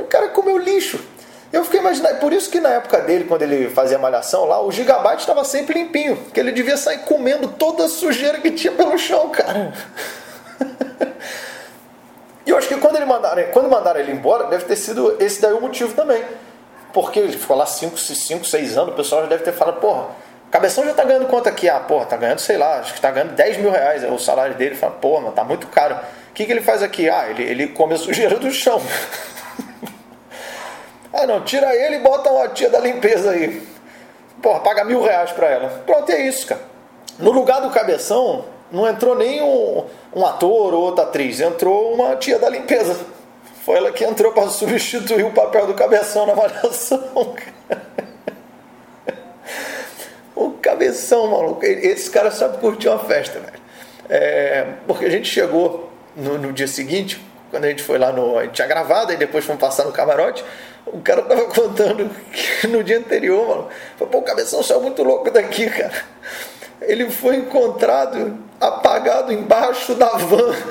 o 0.00 0.04
cara 0.04 0.28
comeu 0.28 0.56
lixo. 0.56 1.00
Eu 1.52 1.64
fiquei 1.64 1.80
imaginar, 1.80 2.14
por 2.14 2.32
isso 2.32 2.48
que 2.48 2.60
na 2.60 2.70
época 2.70 3.00
dele, 3.00 3.24
quando 3.24 3.42
ele 3.42 3.68
fazia 3.68 3.98
malhação 3.98 4.44
lá, 4.44 4.64
o 4.64 4.70
gigabyte 4.70 5.22
estava 5.22 5.44
sempre 5.44 5.74
limpinho, 5.74 6.16
que 6.32 6.38
ele 6.38 6.52
devia 6.52 6.76
sair 6.76 7.00
comendo 7.00 7.48
toda 7.48 7.84
a 7.84 7.88
sujeira 7.88 8.38
que 8.40 8.52
tinha 8.52 8.72
pelo 8.72 8.96
chão, 8.96 9.28
cara. 9.30 9.74
E 12.44 12.50
eu 12.50 12.56
acho 12.56 12.66
que 12.66 12.76
quando, 12.76 12.96
ele 12.96 13.04
mandaram, 13.04 13.42
quando 13.52 13.68
mandaram 13.68 14.00
ele 14.00 14.12
embora, 14.12 14.48
deve 14.48 14.64
ter 14.64 14.76
sido 14.76 15.16
esse 15.20 15.40
daí 15.40 15.52
o 15.52 15.60
motivo 15.60 15.94
também. 15.94 16.24
Porque 16.92 17.18
ele 17.18 17.36
ficou 17.36 17.56
lá 17.56 17.66
5, 17.66 17.96
6 17.98 18.78
anos, 18.78 18.92
o 18.92 18.96
pessoal 18.96 19.22
já 19.22 19.28
deve 19.28 19.44
ter 19.44 19.52
falado, 19.52 19.80
porra, 19.80 20.08
Cabeção 20.52 20.84
já 20.84 20.92
tá 20.92 21.02
ganhando 21.02 21.28
quanto 21.28 21.48
aqui? 21.48 21.66
Ah, 21.66 21.80
porra, 21.80 22.04
tá 22.04 22.14
ganhando, 22.14 22.38
sei 22.38 22.58
lá, 22.58 22.80
acho 22.80 22.92
que 22.92 23.00
tá 23.00 23.10
ganhando 23.10 23.32
10 23.32 23.56
mil 23.56 23.70
reais. 23.70 24.04
É 24.04 24.10
o 24.10 24.18
salário 24.18 24.54
dele 24.54 24.74
fala, 24.74 24.92
porra, 24.92 25.22
mas 25.22 25.34
tá 25.34 25.42
muito 25.42 25.66
caro. 25.68 25.94
O 25.94 26.34
que, 26.34 26.44
que 26.44 26.52
ele 26.52 26.60
faz 26.60 26.82
aqui? 26.82 27.08
Ah, 27.08 27.30
ele, 27.30 27.42
ele 27.42 27.68
come 27.68 27.94
a 27.94 27.96
sujeira 27.96 28.38
do 28.38 28.50
chão. 28.52 28.78
ah, 31.10 31.26
não, 31.26 31.40
tira 31.40 31.74
ele 31.74 31.96
e 31.96 32.00
bota 32.00 32.30
uma 32.30 32.48
tia 32.48 32.68
da 32.68 32.78
limpeza 32.78 33.30
aí. 33.30 33.66
Porra, 34.42 34.60
paga 34.60 34.84
mil 34.84 35.00
reais 35.02 35.32
pra 35.32 35.48
ela. 35.48 35.70
Pronto, 35.86 36.12
é 36.12 36.20
isso, 36.20 36.46
cara. 36.46 36.60
No 37.18 37.30
lugar 37.30 37.62
do 37.62 37.70
Cabeção, 37.70 38.44
não 38.70 38.86
entrou 38.86 39.14
nem 39.16 39.40
um, 39.40 39.86
um 40.14 40.26
ator 40.26 40.74
ou 40.74 40.82
outra 40.82 41.04
atriz, 41.04 41.40
entrou 41.40 41.94
uma 41.94 42.14
tia 42.16 42.38
da 42.38 42.50
limpeza. 42.50 43.00
Foi 43.64 43.76
ela 43.76 43.90
que 43.90 44.04
entrou 44.04 44.32
para 44.32 44.50
substituir 44.50 45.24
o 45.24 45.32
papel 45.32 45.66
do 45.66 45.72
Cabeção 45.72 46.26
na 46.26 46.34
avaliação, 46.34 47.00
cara. 47.68 48.01
Cabeção, 50.72 51.26
maluco. 51.26 51.62
Esse 51.66 52.08
cara 52.08 52.30
sabe 52.30 52.56
curtir 52.56 52.88
uma 52.88 52.98
festa, 52.98 53.38
velho. 53.38 53.60
É, 54.08 54.66
porque 54.86 55.04
a 55.04 55.10
gente 55.10 55.28
chegou 55.28 55.92
no, 56.16 56.38
no, 56.38 56.50
dia 56.50 56.66
seguinte, 56.66 57.22
quando 57.50 57.66
a 57.66 57.68
gente 57.68 57.82
foi 57.82 57.98
lá 57.98 58.10
no. 58.10 58.38
A 58.38 58.44
gente 58.44 58.54
tinha 58.54 58.66
gravado 58.66 59.12
e 59.12 59.18
depois 59.18 59.44
fomos 59.44 59.60
passar 59.60 59.84
no 59.84 59.92
camarote. 59.92 60.42
O 60.86 61.02
cara 61.02 61.20
tava 61.22 61.44
contando 61.52 62.08
que 62.32 62.66
no 62.68 62.82
dia 62.82 62.96
anterior, 62.96 63.46
mano. 63.46 63.68
Falei, 63.98 64.10
pô, 64.10 64.18
o 64.18 64.22
cabeção 64.22 64.62
saiu 64.62 64.80
muito 64.80 65.02
louco 65.02 65.30
daqui, 65.30 65.68
cara. 65.68 65.92
Ele 66.80 67.10
foi 67.10 67.36
encontrado 67.36 68.38
apagado 68.58 69.30
embaixo 69.30 69.94
da 69.94 70.08
van. 70.08 70.54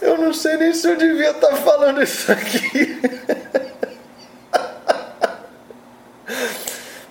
Eu 0.00 0.18
não 0.18 0.34
sei 0.34 0.56
nem 0.56 0.74
se 0.74 0.88
eu 0.88 0.96
devia 0.96 1.30
estar 1.30 1.46
tá 1.46 1.56
falando 1.56 2.02
isso 2.02 2.32
aqui. 2.32 3.00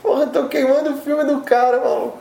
Porra, 0.01 0.27
tô 0.27 0.47
do 1.23 1.41
cara, 1.41 1.79
maluco. 1.79 2.19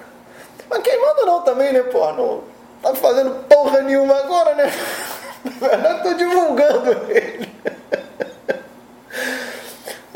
Mas 0.68 0.82
queimando 0.82 1.26
não 1.26 1.42
também, 1.42 1.72
né, 1.72 1.82
porra? 1.82 2.12
Não 2.12 2.42
tá 2.82 2.94
fazendo 2.94 3.44
porra 3.48 3.82
nenhuma 3.82 4.16
agora, 4.16 4.54
né? 4.54 4.72
Verdade, 5.44 6.02
tô 6.02 6.14
divulgando 6.14 6.90
ele. 7.10 7.50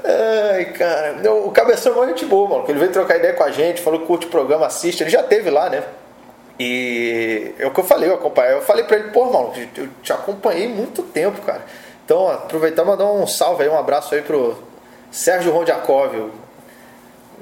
Ai, 0.05 0.67
cara. 0.67 1.33
O 1.33 1.51
Cabeção 1.51 1.93
é 1.93 1.97
uma 1.97 2.07
gente 2.09 2.27
boa, 2.27 2.49
mano. 2.49 2.65
Ele 2.69 2.79
veio 2.79 2.93
trocar 2.93 3.17
ideia 3.17 3.33
com 3.33 3.43
a 3.43 3.51
gente, 3.51 3.81
falou 3.81 4.01
que 4.01 4.07
curte 4.07 4.27
o 4.27 4.31
programa, 4.31 4.67
assiste. 4.67 5.03
Ele 5.03 5.11
já 5.11 5.23
teve 5.23 5.51
lá, 5.51 5.71
né? 5.71 5.83
E 6.61 7.53
é 7.59 7.67
o 7.67 7.71
que 7.73 7.81
eu 7.81 7.85
falei, 7.85 8.09
eu 8.09 8.15
acompanhei. 8.15 8.53
Eu 8.53 8.63
falei 8.63 8.85
pra 8.85 8.97
ele, 8.97 9.11
pô, 9.11 9.25
mano, 9.25 9.53
eu 9.77 9.89
te 10.03 10.13
acompanhei 10.13 10.69
muito 10.69 11.03
tempo, 11.03 11.41
cara. 11.43 11.63
Então, 12.05 12.29
aproveitar 12.31 12.83
e 12.83 12.87
mandar 12.87 13.07
um 13.07 13.27
salve 13.27 13.63
aí, 13.63 13.69
um 13.69 13.79
abraço 13.79 14.15
aí 14.15 14.21
pro 14.21 14.57
Sérgio 15.11 15.53
Rondiakov, 15.53 16.31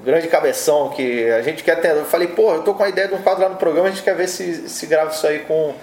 grande 0.04 0.28
cabeção 0.28 0.90
que 0.90 1.30
a 1.30 1.42
gente 1.42 1.62
quer 1.62 1.80
ter. 1.80 1.96
Eu 1.96 2.04
falei, 2.04 2.28
pô, 2.28 2.54
eu 2.54 2.62
tô 2.62 2.74
com 2.74 2.82
a 2.82 2.88
ideia 2.88 3.08
de 3.08 3.14
um 3.14 3.22
quadro 3.22 3.42
lá 3.42 3.48
no 3.48 3.56
programa, 3.56 3.88
a 3.88 3.90
gente 3.90 4.02
quer 4.02 4.14
ver 4.14 4.28
se, 4.28 4.68
se 4.68 4.86
grava 4.86 5.10
isso 5.10 5.26
aí 5.26 5.40
com, 5.40 5.74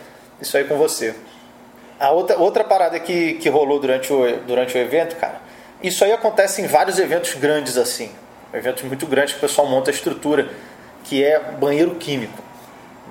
isso 0.41 0.55
aí 0.57 0.65
com 0.65 0.77
você. 0.77 1.15
A 1.99 2.11
outra, 2.11 2.37
outra 2.37 2.63
parada 2.63 2.99
que, 2.99 3.33
que 3.35 3.49
rolou 3.49 3.79
durante 3.79 4.11
o, 4.11 4.37
durante 4.45 4.77
o 4.77 4.79
evento, 4.79 5.15
cara, 5.15 5.41
isso 5.81 6.03
aí 6.03 6.11
acontece 6.11 6.61
em 6.61 6.67
vários 6.67 6.99
eventos 6.99 7.33
grandes 7.35 7.77
assim. 7.77 8.11
Eventos 8.53 8.83
muito 8.83 9.05
grandes 9.05 9.33
que 9.33 9.39
o 9.39 9.41
pessoal 9.41 9.67
monta 9.67 9.89
a 9.89 9.93
estrutura, 9.93 10.49
que 11.03 11.23
é 11.23 11.39
banheiro 11.39 11.95
químico. 11.95 12.43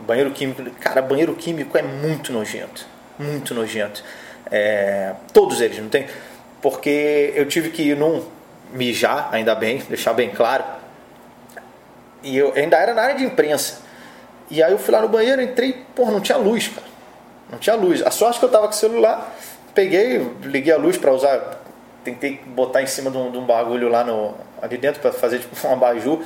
Banheiro 0.07 0.31
químico, 0.31 0.62
cara, 0.81 1.03
banheiro 1.03 1.35
químico 1.35 1.77
é 1.77 1.83
muito 1.83 2.33
nojento. 2.33 2.87
Muito 3.19 3.55
nojento. 3.55 4.03
É, 4.50 5.15
todos 5.33 5.61
eles, 5.61 5.79
não 5.79 5.88
tem? 5.88 6.07
Porque 6.61 7.33
eu 7.35 7.47
tive 7.47 7.71
que 7.71 7.83
ir 7.83 7.97
num 7.97 8.25
mijar, 8.73 9.29
ainda 9.33 9.55
bem, 9.55 9.79
deixar 9.88 10.12
bem 10.12 10.31
claro 10.31 10.78
e 12.23 12.37
eu 12.37 12.53
ainda 12.55 12.77
era 12.77 12.95
na 12.95 13.03
área 13.03 13.15
de 13.17 13.25
imprensa. 13.25 13.81
E 14.51 14.63
aí 14.63 14.73
eu 14.73 14.79
fui 14.79 14.93
lá 14.93 15.01
no 15.01 15.09
banheiro, 15.09 15.43
entrei, 15.43 15.85
porra, 15.95 16.11
não 16.11 16.21
tinha 16.21 16.39
luz, 16.39 16.69
cara. 16.69 16.87
Não 17.51 17.59
tinha 17.59 17.77
luz. 17.77 18.03
A 18.03 18.11
sorte 18.11 18.39
que 18.39 18.45
eu 18.45 18.49
tava 18.49 18.67
com 18.67 18.73
o 18.73 18.77
celular, 18.77 19.35
peguei, 19.75 20.27
liguei 20.43 20.73
a 20.73 20.77
luz 20.77 20.97
para 20.97 21.13
usar, 21.13 21.63
tentei 22.03 22.41
botar 22.47 22.83
em 22.83 22.87
cima 22.87 23.11
de 23.11 23.17
um, 23.17 23.31
de 23.31 23.39
um 23.39 23.45
bagulho 23.45 23.89
lá 23.89 24.05
no, 24.05 24.35
ali 24.61 24.77
dentro 24.77 25.01
para 25.01 25.13
fazer 25.13 25.39
tipo 25.41 25.67
um 25.67 25.73
abajur. 25.73 26.23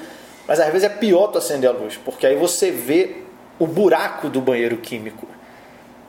Mas 0.46 0.60
às 0.60 0.66
vezes 0.66 0.84
é 0.84 0.88
pior 0.88 1.28
tu 1.28 1.38
acender 1.38 1.68
a 1.68 1.72
luz, 1.72 1.98
porque 2.04 2.26
aí 2.26 2.36
você 2.36 2.70
vê 2.70 3.22
o 3.58 3.66
buraco 3.66 4.28
do 4.28 4.40
banheiro 4.40 4.76
químico. 4.78 5.26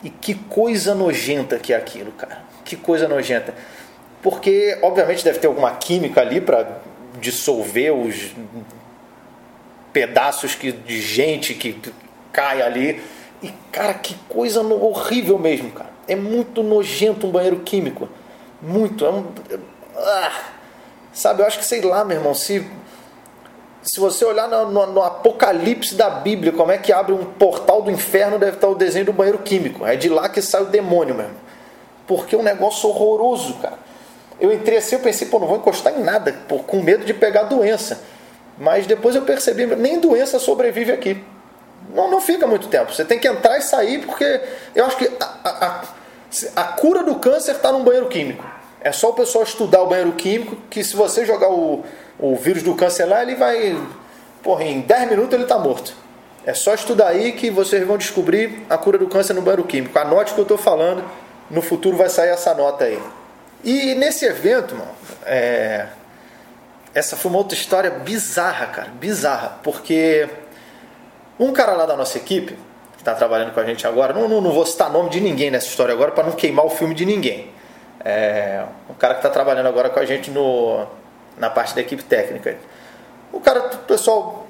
E 0.04 0.10
que 0.10 0.34
coisa 0.36 0.94
nojenta 0.94 1.58
que 1.58 1.72
é 1.72 1.78
aquilo, 1.78 2.12
cara. 2.12 2.40
Que 2.66 2.76
coisa 2.76 3.08
nojenta. 3.08 3.54
Porque, 4.22 4.78
obviamente, 4.82 5.24
deve 5.24 5.40
ter 5.40 5.48
alguma 5.48 5.72
química 5.76 6.22
ali 6.22 6.42
para 6.42 6.80
dissolver 7.20 7.94
os 7.94 8.34
pedaços 9.94 10.56
que, 10.56 10.72
de 10.72 11.00
gente 11.00 11.54
que 11.54 11.80
cai 12.34 12.62
ali. 12.62 13.02
E, 13.42 13.54
cara, 13.72 13.94
que 13.94 14.16
coisa 14.28 14.62
horrível 14.62 15.38
mesmo, 15.38 15.72
cara. 15.72 15.92
É 16.08 16.16
muito 16.16 16.64
nojento 16.64 17.28
um 17.28 17.32
banheiro 17.32 17.60
químico. 17.60 18.10
Muito. 18.62 19.06
É 19.06 19.10
um, 19.10 19.26
ah, 19.96 20.32
sabe, 21.14 21.42
eu 21.42 21.46
acho 21.46 21.60
que 21.60 21.66
sei 21.66 21.82
lá, 21.82 22.04
meu 22.04 22.18
irmão, 22.18 22.34
se, 22.34 22.66
se 23.84 24.00
você 24.00 24.26
olhar 24.26 24.48
no, 24.48 24.72
no, 24.72 24.86
no, 24.88 25.04
Apocalipse 25.04 25.96
da 25.96 26.10
Bíblia, 26.10 26.52
como 26.52 26.72
é 26.72 26.78
que 26.78 26.92
abre 26.92 27.14
um 27.14 27.26
portal 27.26 27.82
do 27.82 27.92
inferno, 27.92 28.40
deve 28.40 28.56
estar 28.56 28.68
o 28.68 28.76
desenho 28.76 29.06
do 29.06 29.14
banheiro 29.14 29.40
químico. 29.40 29.86
É 29.86 29.96
de 29.96 30.10
lá 30.10 30.28
que 30.28 30.42
sai 30.42 30.64
o 30.64 30.66
demônio 30.66 31.16
mesmo. 31.16 31.36
Porque 32.08 32.36
é 32.36 32.38
um 32.38 32.44
negócio 32.44 32.90
horroroso, 32.90 33.56
cara. 33.56 33.78
Eu 34.40 34.52
entrei 34.52 34.78
assim, 34.78 34.96
eu 34.96 35.02
pensei, 35.02 35.28
pô, 35.28 35.40
não 35.40 35.48
vou 35.48 35.58
encostar 35.58 35.94
em 35.94 36.04
nada, 36.04 36.34
pô, 36.48 36.60
com 36.60 36.82
medo 36.82 37.06
de 37.06 37.14
pegar 37.14 37.44
doença. 37.44 38.02
Mas 38.58 38.86
depois 38.86 39.16
eu 39.16 39.24
percebi, 39.24 39.66
nem 39.66 40.00
doença 40.00 40.40
sobrevive 40.40 40.92
aqui. 40.92 41.24
Não, 41.94 42.10
não 42.10 42.22
fica 42.22 42.48
muito 42.48 42.68
tempo. 42.68 42.94
Você 42.94 43.04
tem 43.04 43.20
que 43.20 43.28
entrar 43.28 43.58
e 43.58 43.62
sair, 43.62 44.06
porque 44.06 44.42
eu 44.76 44.86
acho 44.86 44.98
que 44.98 45.12
a, 45.20 45.26
a, 45.44 45.82
a 46.56 46.64
cura 46.64 47.04
do 47.04 47.16
câncer 47.16 47.54
está 47.54 47.72
num 47.72 47.84
banheiro 47.84 48.08
químico. 48.08 48.44
É 48.82 48.92
só 48.92 49.10
o 49.10 49.14
pessoal 49.14 49.44
estudar 49.44 49.82
o 49.82 49.88
banheiro 49.88 50.12
químico, 50.14 50.58
que 50.70 50.84
se 50.84 50.96
você 50.96 51.26
jogar 51.26 51.50
o, 51.50 51.84
o 52.20 52.36
vírus 52.36 52.64
do 52.64 52.76
câncer 52.76 53.06
lá, 53.06 53.22
ele 53.22 53.36
vai. 53.36 53.78
Porra, 54.42 54.64
em 54.64 54.82
10 54.82 55.10
minutos 55.10 55.34
ele 55.34 55.44
está 55.44 55.58
morto. 55.58 55.94
É 56.46 56.54
só 56.54 56.74
estudar 56.74 57.08
aí 57.08 57.32
que 57.32 57.50
vocês 57.50 57.86
vão 57.88 57.98
descobrir 57.98 58.66
a 58.70 58.78
cura 58.78 58.98
do 58.98 59.08
câncer 59.08 59.34
no 59.34 59.42
banheiro 59.42 59.64
químico. 59.64 59.98
Anote 59.98 60.32
o 60.32 60.36
que 60.36 60.42
eu 60.42 60.44
estou 60.44 60.58
falando, 60.58 61.04
no 61.50 61.62
futuro 61.62 61.96
vai 61.96 62.10
sair 62.10 62.30
essa 62.30 62.54
nota 62.54 62.84
aí. 62.84 63.02
E 63.64 63.96
nesse 63.96 64.26
evento, 64.26 64.76
mano, 64.76 64.92
é, 65.26 65.88
essa 66.94 67.16
foi 67.16 67.30
uma 67.30 67.40
outra 67.40 67.58
história 67.58 67.90
bizarra, 67.90 68.68
cara, 68.68 68.90
bizarra, 68.90 69.60
porque 69.64 70.30
um 71.40 71.52
cara 71.52 71.74
lá 71.74 71.86
da 71.86 71.96
nossa 71.96 72.18
equipe, 72.18 72.54
que 72.94 73.02
está 73.02 73.16
trabalhando 73.16 73.54
com 73.54 73.60
a 73.60 73.66
gente 73.66 73.86
agora, 73.88 74.14
não, 74.14 74.28
não, 74.28 74.40
não, 74.40 74.52
vou 74.52 74.66
citar 74.66 74.92
nome 74.92 75.10
de 75.10 75.20
ninguém 75.20 75.50
nessa 75.50 75.68
história 75.68 75.94
agora 75.94 76.12
para 76.12 76.24
não 76.24 76.34
queimar 76.34 76.66
o 76.66 76.70
filme 76.70 76.94
de 76.94 77.06
ninguém. 77.06 77.52
É, 78.06 78.64
um 78.90 78.94
cara 78.94 79.16
que 79.16 79.20
está 79.20 79.30
trabalhando 79.30 79.68
agora 79.68 79.90
com 79.90 80.00
a 80.00 80.06
gente 80.06 80.30
no, 80.30 80.86
na 81.38 81.50
parte 81.50 81.74
da 81.74 81.82
equipe 81.82 82.04
técnica. 82.04 82.58
O 83.32 83.40
cara, 83.40 83.60
o 83.60 83.78
pessoal 83.80 84.46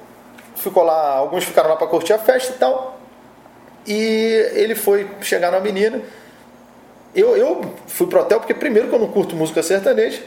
ficou 0.56 0.82
lá, 0.82 1.14
alguns 1.16 1.44
ficaram 1.44 1.70
lá 1.70 1.76
para 1.76 1.86
curtir 1.86 2.12
a 2.12 2.18
festa 2.18 2.52
e 2.52 2.58
tal, 2.58 3.00
e 3.86 4.50
ele 4.52 4.74
foi 4.74 5.08
chegar 5.22 5.50
na 5.50 5.60
menina. 5.60 6.00
Eu, 7.14 7.36
eu 7.36 7.74
fui 7.86 8.06
pro 8.06 8.20
hotel 8.20 8.40
porque, 8.40 8.52
primeiro, 8.52 8.88
que 8.88 8.94
eu 8.94 8.98
não 8.98 9.08
curto 9.08 9.34
música 9.36 9.62
sertaneja. 9.62 10.22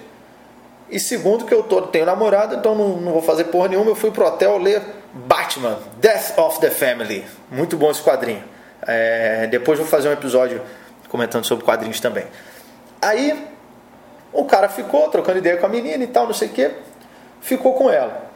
E 0.89 0.99
segundo, 0.99 1.45
que 1.45 1.53
eu 1.53 1.63
tô, 1.63 1.81
tenho 1.83 2.05
namorada, 2.05 2.55
então 2.55 2.73
não, 2.73 2.97
não 2.97 3.11
vou 3.11 3.21
fazer 3.21 3.45
porra 3.45 3.67
nenhuma. 3.67 3.91
Eu 3.91 3.95
fui 3.95 4.09
pro 4.09 4.25
hotel 4.25 4.57
ler 4.57 4.81
Batman, 5.13 5.79
Death 5.97 6.37
of 6.37 6.59
the 6.59 6.69
Family. 6.69 7.25
Muito 7.51 7.75
bom 7.75 7.91
esse 7.91 8.01
quadrinho. 8.01 8.43
É, 8.85 9.47
depois 9.47 9.77
vou 9.77 9.87
fazer 9.87 10.07
um 10.07 10.13
episódio 10.13 10.61
comentando 11.09 11.45
sobre 11.45 11.65
quadrinhos 11.65 11.99
também. 11.99 12.25
Aí 13.01 13.47
o 14.31 14.45
cara 14.45 14.69
ficou 14.69 15.09
trocando 15.09 15.39
ideia 15.39 15.57
com 15.57 15.65
a 15.65 15.69
menina 15.69 16.03
e 16.03 16.07
tal, 16.07 16.25
não 16.25 16.33
sei 16.33 16.47
o 16.47 16.51
que. 16.51 16.71
Ficou 17.41 17.73
com 17.73 17.89
ela. 17.89 18.29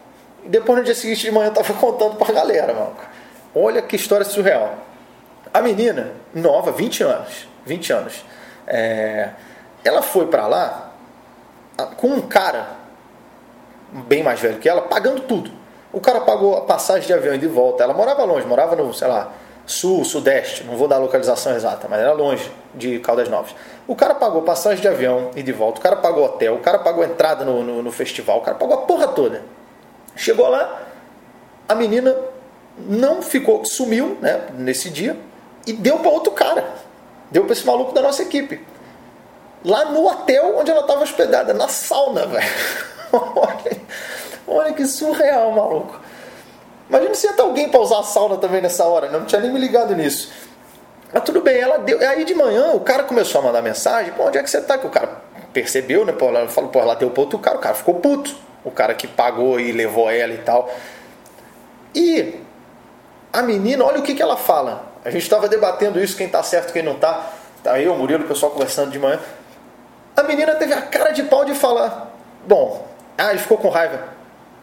E 0.44 0.50
depois 0.50 0.80
no 0.80 0.84
dia 0.84 0.96
seguinte 0.96 1.22
de 1.22 1.32
manhã 1.32 1.48
eu 1.48 1.54
tava 1.54 1.74
contando 1.80 2.16
pra 2.16 2.34
galera, 2.34 2.74
mano. 2.74 2.96
Olha 3.56 3.82
que 3.82 3.96
história 3.96 4.26
surreal. 4.26 4.76
A 5.54 5.62
menina, 5.62 6.12
nova, 6.34 6.72
20 6.72 7.04
anos. 7.04 7.48
20 7.66 7.94
anos. 7.94 8.26
É, 8.68 9.30
ela 9.84 10.02
foi 10.02 10.28
para 10.28 10.48
lá 10.48 10.91
com 11.98 12.08
um 12.08 12.22
cara 12.22 12.68
bem 14.08 14.24
mais 14.24 14.40
velho 14.40 14.60
que 14.60 14.70
ela, 14.70 14.82
pagando 14.82 15.22
tudo. 15.22 15.52
O 15.92 16.00
cara 16.00 16.22
pagou 16.22 16.58
a 16.58 16.62
passagem 16.62 17.06
de 17.06 17.14
avião 17.14 17.36
e 17.36 17.38
de 17.38 17.48
volta. 17.48 17.84
Ela 17.84 17.94
morava 17.94 18.24
longe, 18.24 18.46
morava 18.48 18.76
no, 18.76 18.94
sei 18.94 19.08
lá, 19.08 19.34
sul, 19.66 20.04
sudeste, 20.04 20.64
não 20.64 20.76
vou 20.76 20.88
dar 20.88 20.96
a 20.96 21.00
localização 21.00 21.54
exata, 21.54 21.88
mas 21.90 22.00
era 22.00 22.14
longe 22.14 22.52
de 22.74 23.00
Caldas 23.00 23.30
Novas. 23.30 23.56
O 23.88 23.96
cara 23.96 24.16
pagou 24.16 24.42
passagem 24.42 24.82
de 24.82 24.88
avião 24.88 25.32
e 25.36 25.44
de 25.44 25.52
volta, 25.52 25.80
o 25.80 25.84
cara 25.84 25.96
pagou 25.96 26.26
hotel, 26.26 26.56
o 26.56 26.60
cara 26.60 26.80
pagou 26.80 27.04
entrada 27.04 27.44
no, 27.44 27.64
no, 27.64 27.82
no 27.82 27.92
festival, 27.92 28.40
o 28.40 28.42
cara 28.42 28.58
pagou 28.58 28.76
a 28.76 28.82
porra 28.82 29.08
toda. 29.08 29.44
Chegou 30.16 30.48
lá, 30.50 30.82
a 31.68 31.76
menina 31.76 32.16
não 32.78 33.22
ficou, 33.22 33.64
sumiu 33.66 34.18
né, 34.22 34.48
nesse 34.58 34.90
dia 34.90 35.18
e 35.66 35.74
deu 35.74 36.00
para 36.00 36.10
outro 36.10 36.32
cara. 36.32 36.68
Deu 37.30 37.44
para 37.44 37.54
esse 37.54 37.66
maluco 37.66 37.94
da 37.94 38.02
nossa 38.02 38.24
equipe. 38.24 38.66
Lá 39.64 39.86
no 39.86 40.08
hotel 40.08 40.58
onde 40.58 40.72
ela 40.72 40.82
estava 40.82 41.04
hospedada, 41.04 41.54
na 41.54 41.68
sauna, 41.68 42.26
velho. 42.26 42.52
olha, 44.48 44.74
que 44.74 44.86
surreal, 44.86 45.52
maluco. 45.52 46.00
Imagina 46.90 47.14
se 47.14 47.32
ter 47.34 47.42
alguém 47.42 47.70
para 47.70 47.80
usar 47.80 48.00
a 48.00 48.04
sauna 48.04 48.38
também 48.38 48.62
nessa 48.62 48.86
hora. 48.86 49.10
Não 49.10 49.26
tinha 49.26 49.40
nem 49.40 49.52
me 49.52 49.60
ligado 49.60 49.96
nisso. 49.96 50.32
Mas 51.14 51.24
tudo 51.24 51.42
bem, 51.42 51.58
ela 51.58 51.78
deu. 51.78 52.00
Aí 52.00 52.26
de 52.26 52.34
manhã 52.34 52.72
o 52.74 52.80
cara 52.80 53.04
começou 53.04 53.42
a 53.42 53.44
mandar 53.46 53.62
mensagem: 53.62 54.12
pô, 54.14 54.24
onde 54.24 54.38
é 54.38 54.44
que 54.44 54.50
você 54.50 54.62
tá? 54.62 54.78
Que 54.78 54.88
o 54.88 54.90
cara 54.90 55.22
percebeu, 55.54 56.06
né? 56.06 56.12
Pô, 56.12 56.28
ela 56.28 56.48
falou: 56.48 56.70
pô, 56.70 56.80
ela 56.80 56.96
deu 56.96 57.10
para 57.10 57.22
outro 57.22 57.40
cara. 57.40 57.58
O 57.58 57.62
cara 57.62 57.76
ficou 57.76 57.96
puto. 57.96 58.36
O 58.64 58.72
cara 58.72 58.94
que 58.94 59.08
pagou 59.08 59.60
e 59.60 59.72
levou 59.72 60.10
ela 60.10 60.34
e 60.34 60.38
tal. 60.40 60.70
E 61.96 62.42
a 63.32 63.42
menina, 63.42 63.86
olha 63.86 64.00
o 64.00 64.04
que, 64.04 64.14
que 64.14 64.22
ela 64.22 64.38
fala. 64.38 64.92
A 65.04 65.10
gente 65.10 65.24
estava 65.24 65.48
debatendo 65.48 66.00
isso, 66.00 66.16
quem 66.16 66.30
tá 66.30 66.44
certo, 66.44 66.74
quem 66.74 66.84
não 66.84 66.96
tá. 66.96 67.32
Tá 67.64 67.80
eu, 67.80 67.94
o 67.94 67.98
Murilo, 67.98 68.26
o 68.26 68.28
pessoal 68.28 68.52
conversando 68.52 68.92
de 68.92 69.00
manhã. 69.00 69.20
A 70.16 70.24
menina 70.24 70.56
teve 70.56 70.74
a 70.74 70.82
cara 70.82 71.12
de 71.12 71.24
pau 71.24 71.46
de 71.46 71.56
falar: 71.56 72.12
Bom, 72.46 72.88
ah, 73.18 73.32
ele 73.32 73.40
ficou 73.40 73.58
com 73.58 73.70
raiva. 73.70 74.10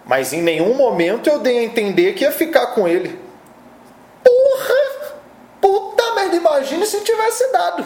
Mas 0.05 0.33
em 0.33 0.43
nenhum 0.43 0.75
momento 0.75 1.29
eu 1.29 1.39
dei 1.39 1.59
a 1.59 1.63
entender 1.63 2.15
que 2.15 2.25
ia 2.25 2.33
ficar 2.33 2.69
com 2.69 2.89
ele. 2.89 3.19
Porra! 4.25 5.19
Puta 5.61 6.15
merda, 6.15 6.37
imagine 6.37 6.87
se 6.87 7.01
tivesse 7.01 7.53
dado. 7.53 7.85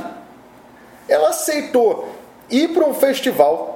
Ela 1.09 1.31
aceitou 1.31 2.09
ir 2.49 2.69
para 2.69 2.85
um 2.85 2.95
festival 2.95 3.72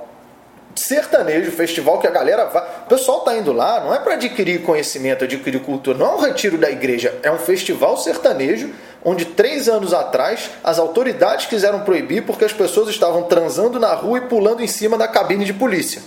sertanejo, 0.76 1.50
festival 1.50 1.98
que 1.98 2.06
a 2.06 2.10
galera 2.10 2.44
vai. 2.44 2.62
O 2.84 2.88
pessoal 2.88 3.20
tá 3.20 3.36
indo 3.36 3.52
lá, 3.52 3.80
não 3.80 3.94
é 3.94 3.98
para 3.98 4.14
adquirir 4.14 4.62
conhecimento, 4.62 5.24
adquirir 5.24 5.60
cultura, 5.62 5.98
não 5.98 6.06
é 6.06 6.14
um 6.16 6.20
retiro 6.20 6.58
da 6.58 6.70
igreja, 6.70 7.18
é 7.22 7.30
um 7.30 7.38
festival 7.38 7.96
sertanejo 7.96 8.72
onde 9.04 9.24
três 9.24 9.68
anos 9.68 9.94
atrás 9.94 10.50
as 10.64 10.78
autoridades 10.78 11.46
quiseram 11.46 11.80
proibir 11.80 12.24
porque 12.24 12.44
as 12.44 12.52
pessoas 12.52 12.88
estavam 12.88 13.22
transando 13.24 13.78
na 13.78 13.94
rua 13.94 14.18
e 14.18 14.22
pulando 14.22 14.62
em 14.62 14.66
cima 14.66 14.98
da 14.98 15.06
cabine 15.06 15.44
de 15.44 15.54
polícia. 15.54 16.02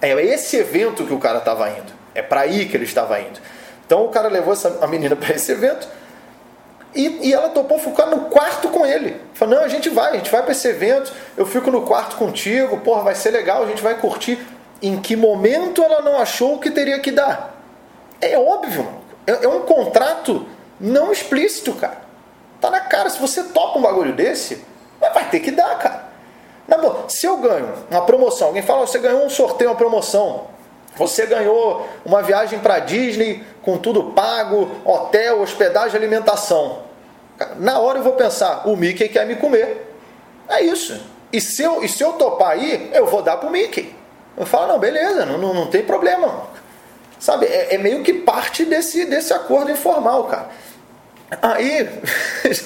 É 0.00 0.12
esse 0.24 0.56
evento 0.56 1.04
que 1.04 1.12
o 1.12 1.18
cara 1.18 1.38
estava 1.38 1.68
indo. 1.68 1.92
É 2.14 2.22
para 2.22 2.42
aí 2.42 2.66
que 2.66 2.76
ele 2.76 2.84
estava 2.84 3.18
indo. 3.20 3.40
Então 3.84 4.04
o 4.04 4.08
cara 4.08 4.28
levou 4.28 4.52
essa, 4.52 4.78
a 4.80 4.86
menina 4.86 5.16
para 5.16 5.34
esse 5.34 5.50
evento 5.50 5.88
e, 6.94 7.28
e, 7.28 7.32
ela 7.32 7.48
topou 7.48 7.78
ficar 7.78 8.06
no 8.06 8.26
quarto 8.26 8.68
com 8.68 8.86
ele. 8.86 9.20
Falou: 9.34 9.56
Não, 9.56 9.64
a 9.64 9.68
gente 9.68 9.88
vai, 9.88 10.12
a 10.12 10.16
gente 10.16 10.30
vai 10.30 10.42
para 10.42 10.52
esse 10.52 10.68
evento, 10.68 11.12
eu 11.36 11.44
fico 11.44 11.70
no 11.70 11.82
quarto 11.82 12.16
contigo, 12.16 12.78
porra, 12.78 13.02
vai 13.02 13.14
ser 13.14 13.30
legal, 13.30 13.62
a 13.62 13.66
gente 13.66 13.82
vai 13.82 13.94
curtir. 13.98 14.38
Em 14.80 15.00
que 15.00 15.16
momento 15.16 15.82
ela 15.82 16.02
não 16.02 16.18
achou 16.18 16.58
que 16.58 16.70
teria 16.70 16.98
que 17.00 17.10
dar? 17.10 17.60
É 18.20 18.38
óbvio, 18.38 18.86
é, 19.26 19.44
é 19.44 19.48
um 19.48 19.62
contrato 19.62 20.46
não 20.78 21.12
explícito, 21.12 21.72
cara. 21.74 21.98
Tá 22.60 22.70
na 22.70 22.80
cara, 22.80 23.10
se 23.10 23.18
você 23.18 23.44
topa 23.44 23.78
um 23.78 23.82
bagulho 23.82 24.12
desse, 24.12 24.64
vai 25.00 25.28
ter 25.28 25.40
que 25.40 25.50
dar, 25.50 25.78
cara. 25.78 26.04
Na 26.66 26.78
boa, 26.78 27.04
se 27.08 27.26
eu 27.26 27.36
ganho 27.38 27.72
uma 27.90 28.02
promoção, 28.02 28.48
alguém 28.48 28.62
fala, 28.62 28.86
você 28.86 28.98
ganhou 28.98 29.24
um 29.24 29.28
sorteio, 29.28 29.70
uma 29.70 29.76
promoção, 29.76 30.46
você 30.96 31.26
ganhou 31.26 31.86
uma 32.04 32.22
viagem 32.22 32.58
para 32.60 32.78
Disney 32.78 33.44
com 33.62 33.76
tudo 33.76 34.12
pago, 34.12 34.70
hotel, 34.84 35.40
hospedagem, 35.40 35.96
alimentação. 35.96 36.83
Na 37.58 37.78
hora 37.78 37.98
eu 37.98 38.02
vou 38.02 38.12
pensar, 38.12 38.68
o 38.68 38.76
Mickey 38.76 39.08
quer 39.08 39.26
me 39.26 39.36
comer. 39.36 39.94
É 40.48 40.62
isso. 40.62 41.00
E 41.32 41.40
se 41.40 41.62
eu, 41.62 41.82
e 41.82 41.88
se 41.88 42.02
eu 42.02 42.12
topar 42.12 42.52
aí, 42.52 42.90
eu 42.92 43.06
vou 43.06 43.22
dar 43.22 43.36
pro 43.38 43.50
Mickey. 43.50 43.94
Eu 44.36 44.46
falo, 44.46 44.68
não, 44.68 44.78
beleza, 44.78 45.26
não, 45.26 45.38
não, 45.38 45.54
não 45.54 45.66
tem 45.66 45.82
problema. 45.82 46.48
Sabe, 47.18 47.46
é, 47.46 47.74
é, 47.74 47.78
meio 47.78 48.02
que 48.02 48.12
parte 48.12 48.64
desse, 48.64 49.04
desse 49.06 49.32
acordo 49.32 49.70
informal, 49.70 50.24
cara. 50.24 50.48
Aí, 51.42 51.88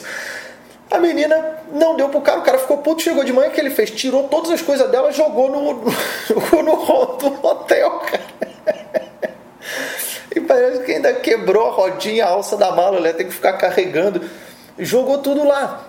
a 0.90 0.98
menina 0.98 1.58
não 1.72 1.96
deu 1.96 2.08
pro 2.08 2.20
cara, 2.20 2.40
o 2.40 2.42
cara 2.42 2.58
ficou 2.58 2.78
puto, 2.78 3.02
chegou 3.02 3.22
de 3.24 3.32
manhã, 3.32 3.50
que 3.50 3.60
ele 3.60 3.70
fez? 3.70 3.90
Tirou 3.90 4.28
todas 4.28 4.50
as 4.50 4.60
coisas 4.60 4.90
dela, 4.90 5.12
jogou 5.12 5.50
no, 5.50 5.62
no, 6.52 6.62
no, 6.62 7.46
hotel, 7.46 8.00
cara. 8.00 8.38
E 10.34 10.40
parece 10.40 10.84
que 10.84 10.92
ainda 10.92 11.12
quebrou 11.14 11.68
a 11.68 11.70
rodinha, 11.70 12.26
a 12.26 12.28
alça 12.28 12.56
da 12.56 12.70
mala, 12.70 12.98
ela 12.98 13.12
tem 13.14 13.26
que 13.26 13.32
ficar 13.32 13.54
carregando. 13.54 14.28
Jogou 14.78 15.18
tudo 15.18 15.44
lá. 15.44 15.84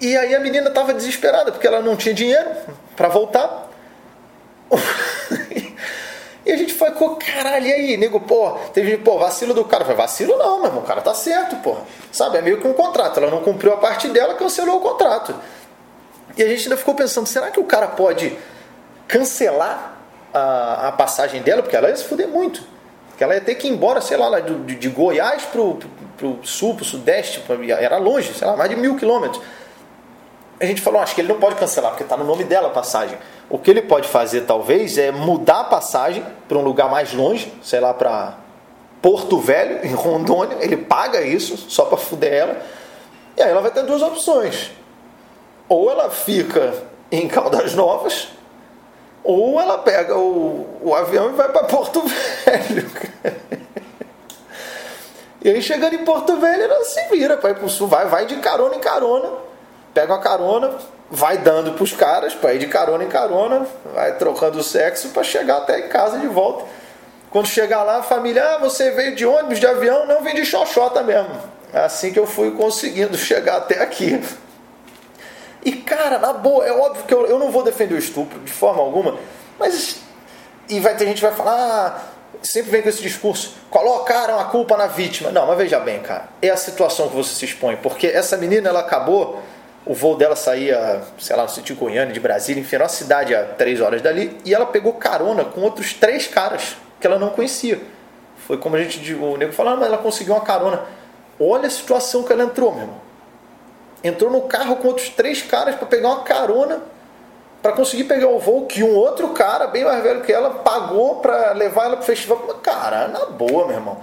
E 0.00 0.16
aí 0.16 0.34
a 0.34 0.40
menina 0.40 0.68
estava 0.68 0.94
desesperada, 0.94 1.50
porque 1.50 1.66
ela 1.66 1.80
não 1.80 1.96
tinha 1.96 2.14
dinheiro 2.14 2.48
para 2.96 3.08
voltar. 3.08 3.68
e 6.46 6.52
a 6.52 6.56
gente 6.56 6.74
falou, 6.74 7.16
caralho, 7.16 7.66
e 7.66 7.72
aí, 7.72 7.96
nego, 7.96 8.20
pô, 8.20 8.52
teve 8.72 8.96
pô, 8.98 9.18
vacilo 9.18 9.52
do 9.52 9.64
cara. 9.64 9.82
Eu 9.82 9.86
falei, 9.86 10.00
vacilo 10.00 10.36
não, 10.36 10.58
meu 10.58 10.66
irmão, 10.66 10.82
o 10.82 10.86
cara 10.86 11.00
tá 11.00 11.14
certo, 11.14 11.56
pô. 11.56 11.76
Sabe, 12.12 12.38
é 12.38 12.42
meio 12.42 12.60
que 12.60 12.68
um 12.68 12.72
contrato. 12.72 13.18
Ela 13.18 13.30
não 13.30 13.42
cumpriu 13.42 13.72
a 13.72 13.76
parte 13.76 14.08
dela, 14.08 14.34
cancelou 14.34 14.76
o 14.76 14.80
contrato. 14.80 15.34
E 16.36 16.42
a 16.42 16.46
gente 16.46 16.64
ainda 16.64 16.76
ficou 16.76 16.94
pensando, 16.94 17.26
será 17.26 17.50
que 17.50 17.58
o 17.58 17.64
cara 17.64 17.88
pode 17.88 18.38
cancelar 19.08 19.96
a, 20.32 20.88
a 20.88 20.92
passagem 20.92 21.42
dela? 21.42 21.62
Porque 21.62 21.74
ela 21.74 21.88
ia 21.88 21.96
se 21.96 22.04
fuder 22.04 22.28
muito. 22.28 22.62
Porque 23.08 23.24
ela 23.24 23.34
ia 23.34 23.40
ter 23.40 23.56
que 23.56 23.66
ir 23.66 23.72
embora, 23.72 24.00
sei 24.00 24.16
lá, 24.16 24.38
de, 24.38 24.76
de 24.76 24.88
Goiás 24.88 25.42
pro, 25.46 25.80
pro, 26.18 26.40
sul, 26.42 26.74
pro 26.74 26.84
sudeste, 26.84 27.42
era 27.78 27.96
longe, 27.96 28.34
sei 28.34 28.46
lá, 28.46 28.56
mais 28.56 28.68
de 28.68 28.76
mil 28.76 28.96
quilômetros. 28.96 29.40
A 30.60 30.66
gente 30.66 30.82
falou, 30.82 31.00
acho 31.00 31.14
que 31.14 31.20
ele 31.20 31.28
não 31.28 31.38
pode 31.38 31.54
cancelar, 31.54 31.92
porque 31.92 32.02
está 32.02 32.16
no 32.16 32.24
nome 32.24 32.42
dela 32.42 32.66
a 32.66 32.70
passagem. 32.70 33.16
O 33.48 33.58
que 33.58 33.70
ele 33.70 33.80
pode 33.80 34.08
fazer, 34.08 34.42
talvez, 34.42 34.98
é 34.98 35.12
mudar 35.12 35.60
a 35.60 35.64
passagem 35.64 36.24
para 36.48 36.58
um 36.58 36.62
lugar 36.62 36.90
mais 36.90 37.14
longe, 37.14 37.52
sei 37.62 37.78
lá, 37.78 37.94
para 37.94 38.36
Porto 39.00 39.38
Velho, 39.38 39.80
em 39.86 39.94
Rondônia. 39.94 40.58
Ele 40.60 40.76
paga 40.76 41.22
isso 41.22 41.56
só 41.56 41.84
para 41.84 41.96
fuder 41.96 42.32
ela. 42.32 42.62
E 43.36 43.42
aí 43.42 43.50
ela 43.50 43.60
vai 43.60 43.70
ter 43.70 43.84
duas 43.84 44.02
opções. 44.02 44.72
Ou 45.68 45.90
ela 45.90 46.10
fica 46.10 46.74
em 47.10 47.28
Caldas 47.28 47.74
Novas, 47.74 48.28
ou 49.22 49.60
ela 49.60 49.78
pega 49.78 50.16
o, 50.18 50.66
o 50.82 50.94
avião 50.94 51.30
e 51.30 51.32
vai 51.34 51.48
para 51.50 51.64
Porto 51.64 52.02
Velho. 52.44 52.90
E 55.48 55.50
aí 55.50 55.62
chegando 55.62 55.94
em 55.94 56.04
Porto 56.04 56.36
Velho, 56.36 56.64
ela 56.64 56.84
se 56.84 57.00
vira 57.08 57.34
para 57.38 57.50
ir 57.50 57.54
para 57.54 57.64
o 57.64 57.70
sul, 57.70 57.88
vai, 57.88 58.04
vai 58.04 58.26
de 58.26 58.36
carona 58.36 58.74
em 58.74 58.80
carona, 58.80 59.30
pega 59.94 60.12
uma 60.12 60.20
carona, 60.20 60.72
vai 61.10 61.38
dando 61.38 61.72
para 61.72 61.82
os 61.82 61.92
caras 61.92 62.34
para 62.34 62.52
ir 62.52 62.58
de 62.58 62.66
carona 62.66 63.02
em 63.02 63.08
carona, 63.08 63.66
vai 63.94 64.14
trocando 64.18 64.58
o 64.58 64.62
sexo 64.62 65.08
para 65.08 65.22
chegar 65.22 65.56
até 65.56 65.78
em 65.78 65.88
casa 65.88 66.18
de 66.18 66.26
volta. 66.26 66.66
Quando 67.30 67.46
chegar 67.46 67.82
lá, 67.82 67.96
a 67.96 68.02
família, 68.02 68.44
ah, 68.44 68.58
você 68.58 68.90
veio 68.90 69.16
de 69.16 69.24
ônibus, 69.24 69.58
de 69.58 69.66
avião? 69.66 70.04
Não, 70.06 70.22
vim 70.22 70.34
de 70.34 70.44
xoxota 70.44 71.02
mesmo. 71.02 71.34
É 71.72 71.80
assim 71.80 72.12
que 72.12 72.18
eu 72.18 72.26
fui 72.26 72.50
conseguindo 72.50 73.16
chegar 73.18 73.56
até 73.56 73.82
aqui. 73.82 74.22
E 75.64 75.72
cara, 75.72 76.18
na 76.18 76.34
boa, 76.34 76.66
é 76.66 76.72
óbvio 76.72 77.04
que 77.04 77.14
eu, 77.14 77.26
eu 77.26 77.38
não 77.38 77.50
vou 77.50 77.62
defender 77.62 77.94
o 77.94 77.98
estupro 77.98 78.38
de 78.40 78.52
forma 78.52 78.82
alguma, 78.82 79.16
mas. 79.58 80.00
E 80.68 80.78
vai 80.78 80.94
ter 80.94 81.06
gente 81.06 81.20
que 81.20 81.26
vai 81.26 81.34
falar, 81.34 81.56
ah, 81.56 82.17
sempre 82.42 82.70
vem 82.70 82.82
com 82.82 82.88
esse 82.88 83.02
discurso, 83.02 83.54
colocaram 83.70 84.38
a 84.38 84.44
culpa 84.44 84.76
na 84.76 84.86
vítima. 84.86 85.30
Não, 85.30 85.46
mas 85.46 85.58
veja 85.58 85.78
bem, 85.80 86.00
cara, 86.00 86.28
é 86.40 86.50
a 86.50 86.56
situação 86.56 87.08
que 87.08 87.16
você 87.16 87.34
se 87.34 87.44
expõe, 87.44 87.76
porque 87.76 88.06
essa 88.06 88.36
menina 88.36 88.68
ela 88.68 88.80
acabou, 88.80 89.42
o 89.84 89.94
voo 89.94 90.16
dela 90.16 90.36
saía, 90.36 91.02
sei 91.18 91.36
lá, 91.36 91.44
no 91.44 91.48
sítio 91.48 91.76
Goiânia, 91.76 92.12
de 92.12 92.20
Brasília, 92.20 92.60
enfim, 92.60 92.76
era 92.76 92.84
uma 92.84 92.90
cidade 92.90 93.34
a 93.34 93.44
três 93.44 93.80
horas 93.80 94.02
dali, 94.02 94.38
e 94.44 94.54
ela 94.54 94.66
pegou 94.66 94.92
carona 94.94 95.44
com 95.44 95.60
outros 95.62 95.92
três 95.94 96.26
caras 96.26 96.76
que 97.00 97.06
ela 97.06 97.18
não 97.18 97.30
conhecia. 97.30 97.80
Foi 98.46 98.56
como 98.56 98.76
a 98.76 98.82
gente, 98.82 99.14
o 99.14 99.36
nego 99.36 99.52
falou, 99.52 99.74
ah, 99.74 99.76
mas 99.76 99.86
ela 99.86 99.98
conseguiu 99.98 100.34
uma 100.34 100.44
carona. 100.44 100.82
Olha 101.38 101.66
a 101.66 101.70
situação 101.70 102.22
que 102.22 102.32
ela 102.32 102.44
entrou, 102.44 102.72
meu 102.72 102.82
irmão 102.82 103.08
entrou 104.02 104.30
no 104.30 104.42
carro 104.42 104.76
com 104.76 104.88
outros 104.88 105.08
três 105.10 105.42
caras 105.42 105.76
para 105.76 105.86
pegar 105.86 106.08
uma 106.08 106.22
carona 106.22 106.80
para 107.62 107.72
conseguir 107.72 108.04
pegar 108.04 108.28
o 108.28 108.38
voo 108.38 108.66
que 108.66 108.82
um 108.82 108.94
outro 108.94 109.28
cara, 109.30 109.66
bem 109.66 109.84
mais 109.84 110.02
velho 110.02 110.22
que 110.22 110.32
ela, 110.32 110.50
pagou 110.50 111.16
para 111.16 111.52
levar 111.52 111.86
ela 111.86 111.96
pro 111.96 112.06
festival. 112.06 112.38
Cara, 112.62 113.08
na 113.08 113.26
boa, 113.26 113.66
meu 113.66 113.76
irmão. 113.76 113.98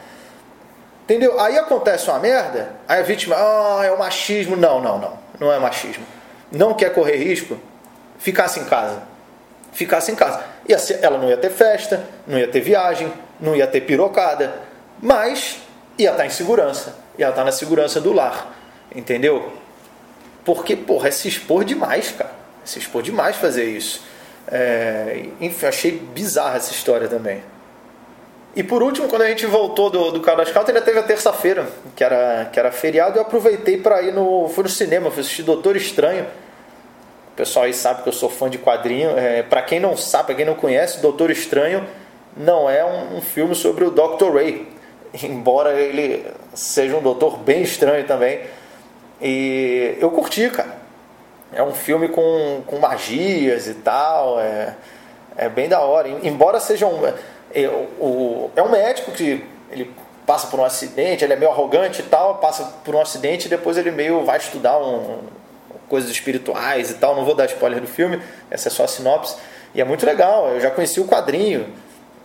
Entendeu? 1.03 1.39
Aí 1.39 1.57
acontece 1.57 2.09
uma 2.09 2.19
merda, 2.19 2.71
aí 2.87 2.99
a 2.99 3.03
vítima, 3.03 3.35
ah, 3.37 3.81
é 3.85 3.91
o 3.91 3.99
machismo. 3.99 4.55
Não, 4.55 4.81
não, 4.81 4.97
não. 4.97 5.13
Não 5.39 5.53
é 5.53 5.59
machismo. 5.59 6.03
Não 6.51 6.73
quer 6.73 6.93
correr 6.93 7.17
risco, 7.17 7.57
ficasse 8.17 8.59
em 8.59 8.65
casa. 8.65 9.03
Ficasse 9.71 10.11
em 10.11 10.15
casa. 10.15 10.43
Ia 10.67 10.79
ser, 10.79 11.03
ela 11.03 11.17
não 11.17 11.29
ia 11.29 11.37
ter 11.37 11.49
festa, 11.49 12.03
não 12.25 12.39
ia 12.39 12.47
ter 12.47 12.61
viagem, 12.61 13.11
não 13.39 13.55
ia 13.55 13.67
ter 13.67 13.81
pirocada, 13.81 14.53
mas 15.01 15.59
ia 15.97 16.11
estar 16.11 16.25
em 16.25 16.29
segurança. 16.29 16.95
Ia 17.17 17.29
estar 17.29 17.43
na 17.43 17.51
segurança 17.51 18.01
do 18.01 18.11
lar. 18.11 18.53
Entendeu? 18.93 19.51
Porque, 20.43 20.75
porra, 20.75 21.09
é 21.09 21.11
se 21.11 21.27
expor 21.27 21.63
demais, 21.63 22.11
cara. 22.11 22.44
Se 22.65 22.79
expor 22.79 23.01
demais 23.01 23.37
fazer 23.37 23.65
isso. 23.65 24.03
É, 24.47 25.27
enfim, 25.39 25.65
achei 25.65 25.91
bizarra 25.91 26.57
essa 26.57 26.73
história 26.73 27.07
também. 27.07 27.41
E 28.55 28.63
por 28.63 28.81
último, 28.81 29.07
quando 29.07 29.23
a 29.23 29.27
gente 29.27 29.45
voltou 29.45 29.89
do, 29.89 30.11
do 30.11 30.21
Carlos 30.21 30.49
Calta, 30.51 30.71
ainda 30.71 30.81
teve 30.81 30.97
a 30.97 31.03
terça-feira, 31.03 31.67
que 31.95 32.03
era, 32.03 32.49
que 32.51 32.59
era 32.59 32.71
feriado, 32.71 33.17
eu 33.17 33.21
aproveitei 33.21 33.77
para 33.77 34.01
ir 34.01 34.13
no. 34.13 34.47
Fui 34.49 34.63
no 34.63 34.69
cinema, 34.69 35.11
fui 35.11 35.21
assistir 35.21 35.43
Doutor 35.43 35.75
Estranho. 35.75 36.25
O 37.33 37.35
pessoal 37.35 37.65
aí 37.65 37.73
sabe 37.73 38.01
que 38.01 38.09
eu 38.09 38.13
sou 38.13 38.29
fã 38.29 38.49
de 38.49 38.57
quadrinho. 38.57 39.17
É, 39.17 39.43
para 39.43 39.61
quem 39.61 39.79
não 39.79 39.97
sabe, 39.97 40.27
para 40.27 40.35
quem 40.35 40.45
não 40.45 40.55
conhece, 40.55 41.01
Doutor 41.01 41.31
Estranho 41.31 41.85
não 42.35 42.69
é 42.69 42.83
um, 42.85 43.17
um 43.17 43.21
filme 43.21 43.55
sobre 43.55 43.83
o 43.83 43.91
Dr. 43.91 44.33
Ray. 44.33 44.67
Embora 45.23 45.73
ele 45.73 46.25
seja 46.53 46.95
um 46.95 47.01
doutor 47.01 47.37
bem 47.37 47.61
estranho 47.61 48.05
também. 48.05 48.41
E 49.21 49.97
eu 49.99 50.11
curti, 50.11 50.49
cara. 50.49 50.84
É 51.55 51.63
um 51.63 51.73
filme 51.73 52.09
com, 52.09 52.61
com 52.67 52.77
magias 52.77 53.67
e 53.67 53.73
tal. 53.75 54.39
É, 54.39 54.75
é 55.35 55.49
bem 55.49 55.67
da 55.67 55.79
hora. 55.79 56.09
Embora 56.21 56.59
seja 56.59 56.85
um 56.85 57.01
é, 57.55 57.67
o, 57.99 58.51
é 58.55 58.61
um 58.61 58.69
médico 58.69 59.11
que 59.11 59.43
ele 59.71 59.89
passa 60.25 60.47
por 60.47 60.59
um 60.59 60.65
acidente, 60.65 61.23
ele 61.23 61.33
é 61.33 61.35
meio 61.35 61.51
arrogante 61.51 62.01
e 62.01 62.03
tal, 62.03 62.35
passa 62.35 62.65
por 62.83 62.93
um 62.93 63.01
acidente 63.01 63.45
e 63.45 63.49
depois 63.49 63.77
ele 63.77 63.91
meio 63.91 64.25
vai 64.25 64.37
estudar 64.37 64.77
um, 64.77 65.19
coisas 65.87 66.09
espirituais 66.09 66.91
e 66.91 66.95
tal. 66.95 67.15
Não 67.15 67.23
vou 67.23 67.33
dar 67.33 67.45
spoiler 67.45 67.79
do 67.79 67.87
filme, 67.87 68.21
essa 68.51 68.67
é 68.67 68.71
só 68.71 68.83
a 68.83 68.87
sinopse. 68.87 69.37
E 69.73 69.79
é 69.79 69.85
muito 69.85 70.05
legal, 70.05 70.49
eu 70.49 70.59
já 70.59 70.69
conheci 70.69 70.99
o 70.99 71.05
quadrinho. 71.05 71.73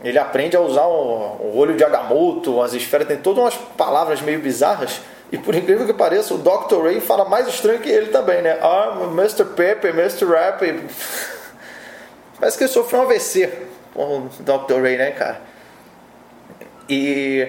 Ele 0.02 0.18
aprende 0.18 0.56
a 0.56 0.60
usar 0.60 0.86
o, 0.86 1.36
o 1.40 1.56
olho 1.56 1.76
de 1.76 1.84
Agamotto, 1.84 2.60
as 2.62 2.72
esferas, 2.72 3.06
tem 3.06 3.18
todas 3.18 3.44
umas 3.44 3.54
palavras 3.76 4.20
meio 4.20 4.40
bizarras. 4.40 5.00
E 5.32 5.38
por 5.38 5.54
incrível 5.54 5.86
que 5.86 5.92
pareça, 5.92 6.34
o 6.34 6.38
Dr. 6.38 6.82
Ray 6.82 7.00
fala 7.00 7.24
mais 7.24 7.46
estranho 7.46 7.80
que 7.80 7.88
ele 7.88 8.08
também, 8.08 8.42
né? 8.42 8.58
Ah, 8.60 8.98
Mr. 9.12 9.44
Pepper, 9.44 9.90
Mr. 9.94 10.24
Rap. 10.26 10.88
Parece 12.38 12.58
que 12.58 12.64
ele 12.64 12.72
sofreu 12.72 13.00
um 13.00 13.02
AVC 13.04 13.70
o 13.94 14.28
Dr. 14.40 14.80
Ray, 14.82 14.96
né, 14.96 15.10
cara? 15.12 15.40
E 16.88 17.48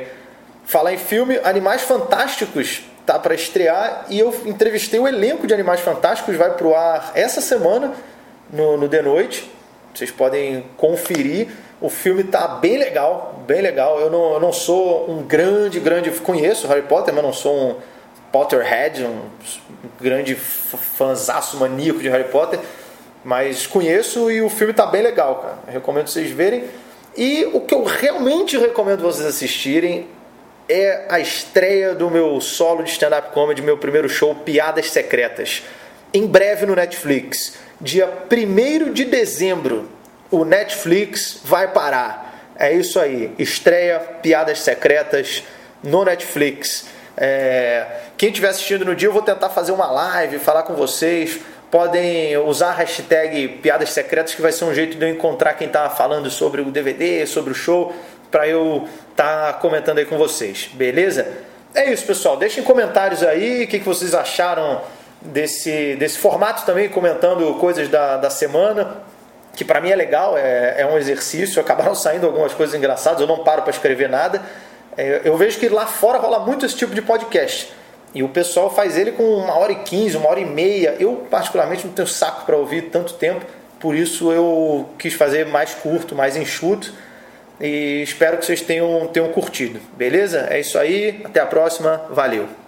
falar 0.65 0.93
em 0.93 0.97
filme, 0.97 1.39
Animais 1.43 1.81
Fantásticos 1.81 2.83
tá 3.05 3.17
para 3.17 3.33
estrear 3.33 4.05
e 4.09 4.19
eu 4.19 4.29
entrevistei 4.45 4.99
o 4.99 5.07
elenco 5.07 5.47
de 5.47 5.53
Animais 5.53 5.79
Fantásticos, 5.79 6.35
vai 6.35 6.53
pro 6.53 6.75
ar 6.75 7.11
essa 7.15 7.41
semana 7.41 7.93
no, 8.51 8.77
no 8.77 8.87
The 8.87 9.01
Noite. 9.01 9.51
Vocês 9.93 10.11
podem 10.11 10.65
conferir. 10.77 11.49
O 11.81 11.89
filme 11.89 12.23
tá 12.23 12.47
bem 12.47 12.77
legal, 12.77 13.43
bem 13.47 13.59
legal. 13.59 13.99
Eu 13.99 14.11
não, 14.11 14.33
eu 14.33 14.39
não 14.39 14.53
sou 14.53 15.09
um 15.09 15.23
grande, 15.23 15.79
grande. 15.79 16.11
Conheço 16.11 16.67
Harry 16.67 16.83
Potter, 16.83 17.11
mas 17.11 17.23
não 17.23 17.33
sou 17.33 17.57
um 17.57 17.75
Potterhead, 18.31 19.03
um 19.03 19.19
grande 19.99 20.35
fãzaço 20.35 21.57
maníaco 21.57 21.99
de 21.99 22.07
Harry 22.07 22.29
Potter. 22.29 22.59
Mas 23.23 23.65
conheço 23.65 24.31
e 24.31 24.41
o 24.43 24.49
filme 24.49 24.73
tá 24.73 24.85
bem 24.85 25.01
legal, 25.01 25.35
cara. 25.35 25.57
Eu 25.67 25.73
recomendo 25.73 26.07
vocês 26.07 26.29
verem. 26.29 26.65
E 27.17 27.49
o 27.51 27.61
que 27.61 27.73
eu 27.73 27.83
realmente 27.83 28.57
recomendo 28.57 29.01
vocês 29.01 29.27
assistirem 29.27 30.07
é 30.69 31.05
a 31.09 31.19
estreia 31.19 31.93
do 31.93 32.09
meu 32.09 32.39
solo 32.39 32.83
de 32.83 32.91
stand-up 32.91 33.31
comedy, 33.31 33.61
meu 33.61 33.77
primeiro 33.77 34.07
show, 34.07 34.33
Piadas 34.33 34.91
Secretas. 34.91 35.63
Em 36.13 36.25
breve 36.27 36.65
no 36.65 36.75
Netflix. 36.75 37.57
Dia 37.79 38.07
1 38.31 38.93
de 38.93 39.05
dezembro, 39.05 39.89
o 40.31 40.43
Netflix 40.43 41.39
vai 41.43 41.67
parar. 41.67 42.49
É 42.57 42.71
isso 42.71 42.99
aí. 42.99 43.33
Estreia 43.37 43.99
Piadas 43.99 44.61
Secretas 44.61 45.43
no 45.83 46.03
Netflix. 46.03 46.87
É... 47.15 47.85
Quem 48.17 48.29
estiver 48.29 48.49
assistindo 48.49 48.85
no 48.85 48.95
dia, 48.95 49.09
eu 49.09 49.13
vou 49.13 49.21
tentar 49.21 49.49
fazer 49.49 49.71
uma 49.71 49.91
live, 49.91 50.39
falar 50.39 50.63
com 50.63 50.73
vocês 50.73 51.39
podem 51.71 52.37
usar 52.37 52.71
a 52.71 52.73
hashtag 52.73 53.47
piadas 53.63 53.91
secretas, 53.91 54.35
que 54.35 54.41
vai 54.41 54.51
ser 54.51 54.65
um 54.65 54.73
jeito 54.73 54.97
de 54.97 55.05
eu 55.05 55.09
encontrar 55.09 55.53
quem 55.53 55.67
está 55.67 55.89
falando 55.89 56.29
sobre 56.29 56.59
o 56.59 56.65
DVD, 56.65 57.25
sobre 57.25 57.53
o 57.53 57.55
show, 57.55 57.95
para 58.29 58.45
eu 58.45 58.87
estar 59.09 59.53
tá 59.53 59.59
comentando 59.59 59.99
aí 59.99 60.05
com 60.05 60.17
vocês, 60.17 60.69
beleza? 60.73 61.25
É 61.73 61.89
isso, 61.89 62.05
pessoal. 62.05 62.35
Deixem 62.35 62.61
comentários 62.61 63.23
aí 63.23 63.63
o 63.63 63.67
que, 63.67 63.79
que 63.79 63.85
vocês 63.85 64.13
acharam 64.13 64.81
desse, 65.21 65.95
desse 65.95 66.19
formato 66.19 66.65
também, 66.65 66.89
comentando 66.89 67.53
coisas 67.55 67.87
da, 67.87 68.17
da 68.17 68.29
semana, 68.29 68.97
que 69.55 69.65
para 69.65 69.81
mim 69.81 69.89
é 69.89 69.95
legal, 69.95 70.37
é, 70.37 70.75
é 70.81 70.85
um 70.85 70.97
exercício. 70.97 71.61
Acabaram 71.61 71.93
saindo 71.95 72.25
algumas 72.25 72.53
coisas 72.53 72.75
engraçadas, 72.75 73.21
eu 73.21 73.27
não 73.27 73.43
paro 73.43 73.61
para 73.61 73.71
escrever 73.71 74.09
nada. 74.09 74.41
É, 74.97 75.21
eu 75.23 75.37
vejo 75.37 75.59
que 75.59 75.69
lá 75.69 75.85
fora 75.85 76.17
rola 76.17 76.39
muito 76.39 76.65
esse 76.65 76.75
tipo 76.75 76.93
de 76.93 77.01
podcast. 77.01 77.71
E 78.13 78.23
o 78.23 78.29
pessoal 78.29 78.73
faz 78.73 78.97
ele 78.97 79.13
com 79.13 79.23
uma 79.23 79.57
hora 79.57 79.71
e 79.71 79.75
quinze, 79.83 80.17
uma 80.17 80.29
hora 80.29 80.39
e 80.39 80.45
meia. 80.45 80.95
Eu, 80.99 81.27
particularmente, 81.29 81.87
não 81.87 81.93
tenho 81.93 82.07
saco 82.07 82.45
para 82.45 82.57
ouvir 82.57 82.89
tanto 82.89 83.13
tempo, 83.13 83.45
por 83.79 83.95
isso 83.95 84.31
eu 84.31 84.89
quis 84.99 85.13
fazer 85.13 85.45
mais 85.45 85.73
curto, 85.73 86.13
mais 86.13 86.35
enxuto. 86.35 86.93
E 87.59 88.01
espero 88.01 88.37
que 88.37 88.45
vocês 88.45 88.61
tenham, 88.61 89.07
tenham 89.07 89.29
curtido. 89.29 89.79
Beleza? 89.95 90.47
É 90.49 90.59
isso 90.59 90.77
aí. 90.77 91.21
Até 91.23 91.39
a 91.39 91.45
próxima. 91.45 92.01
Valeu. 92.09 92.60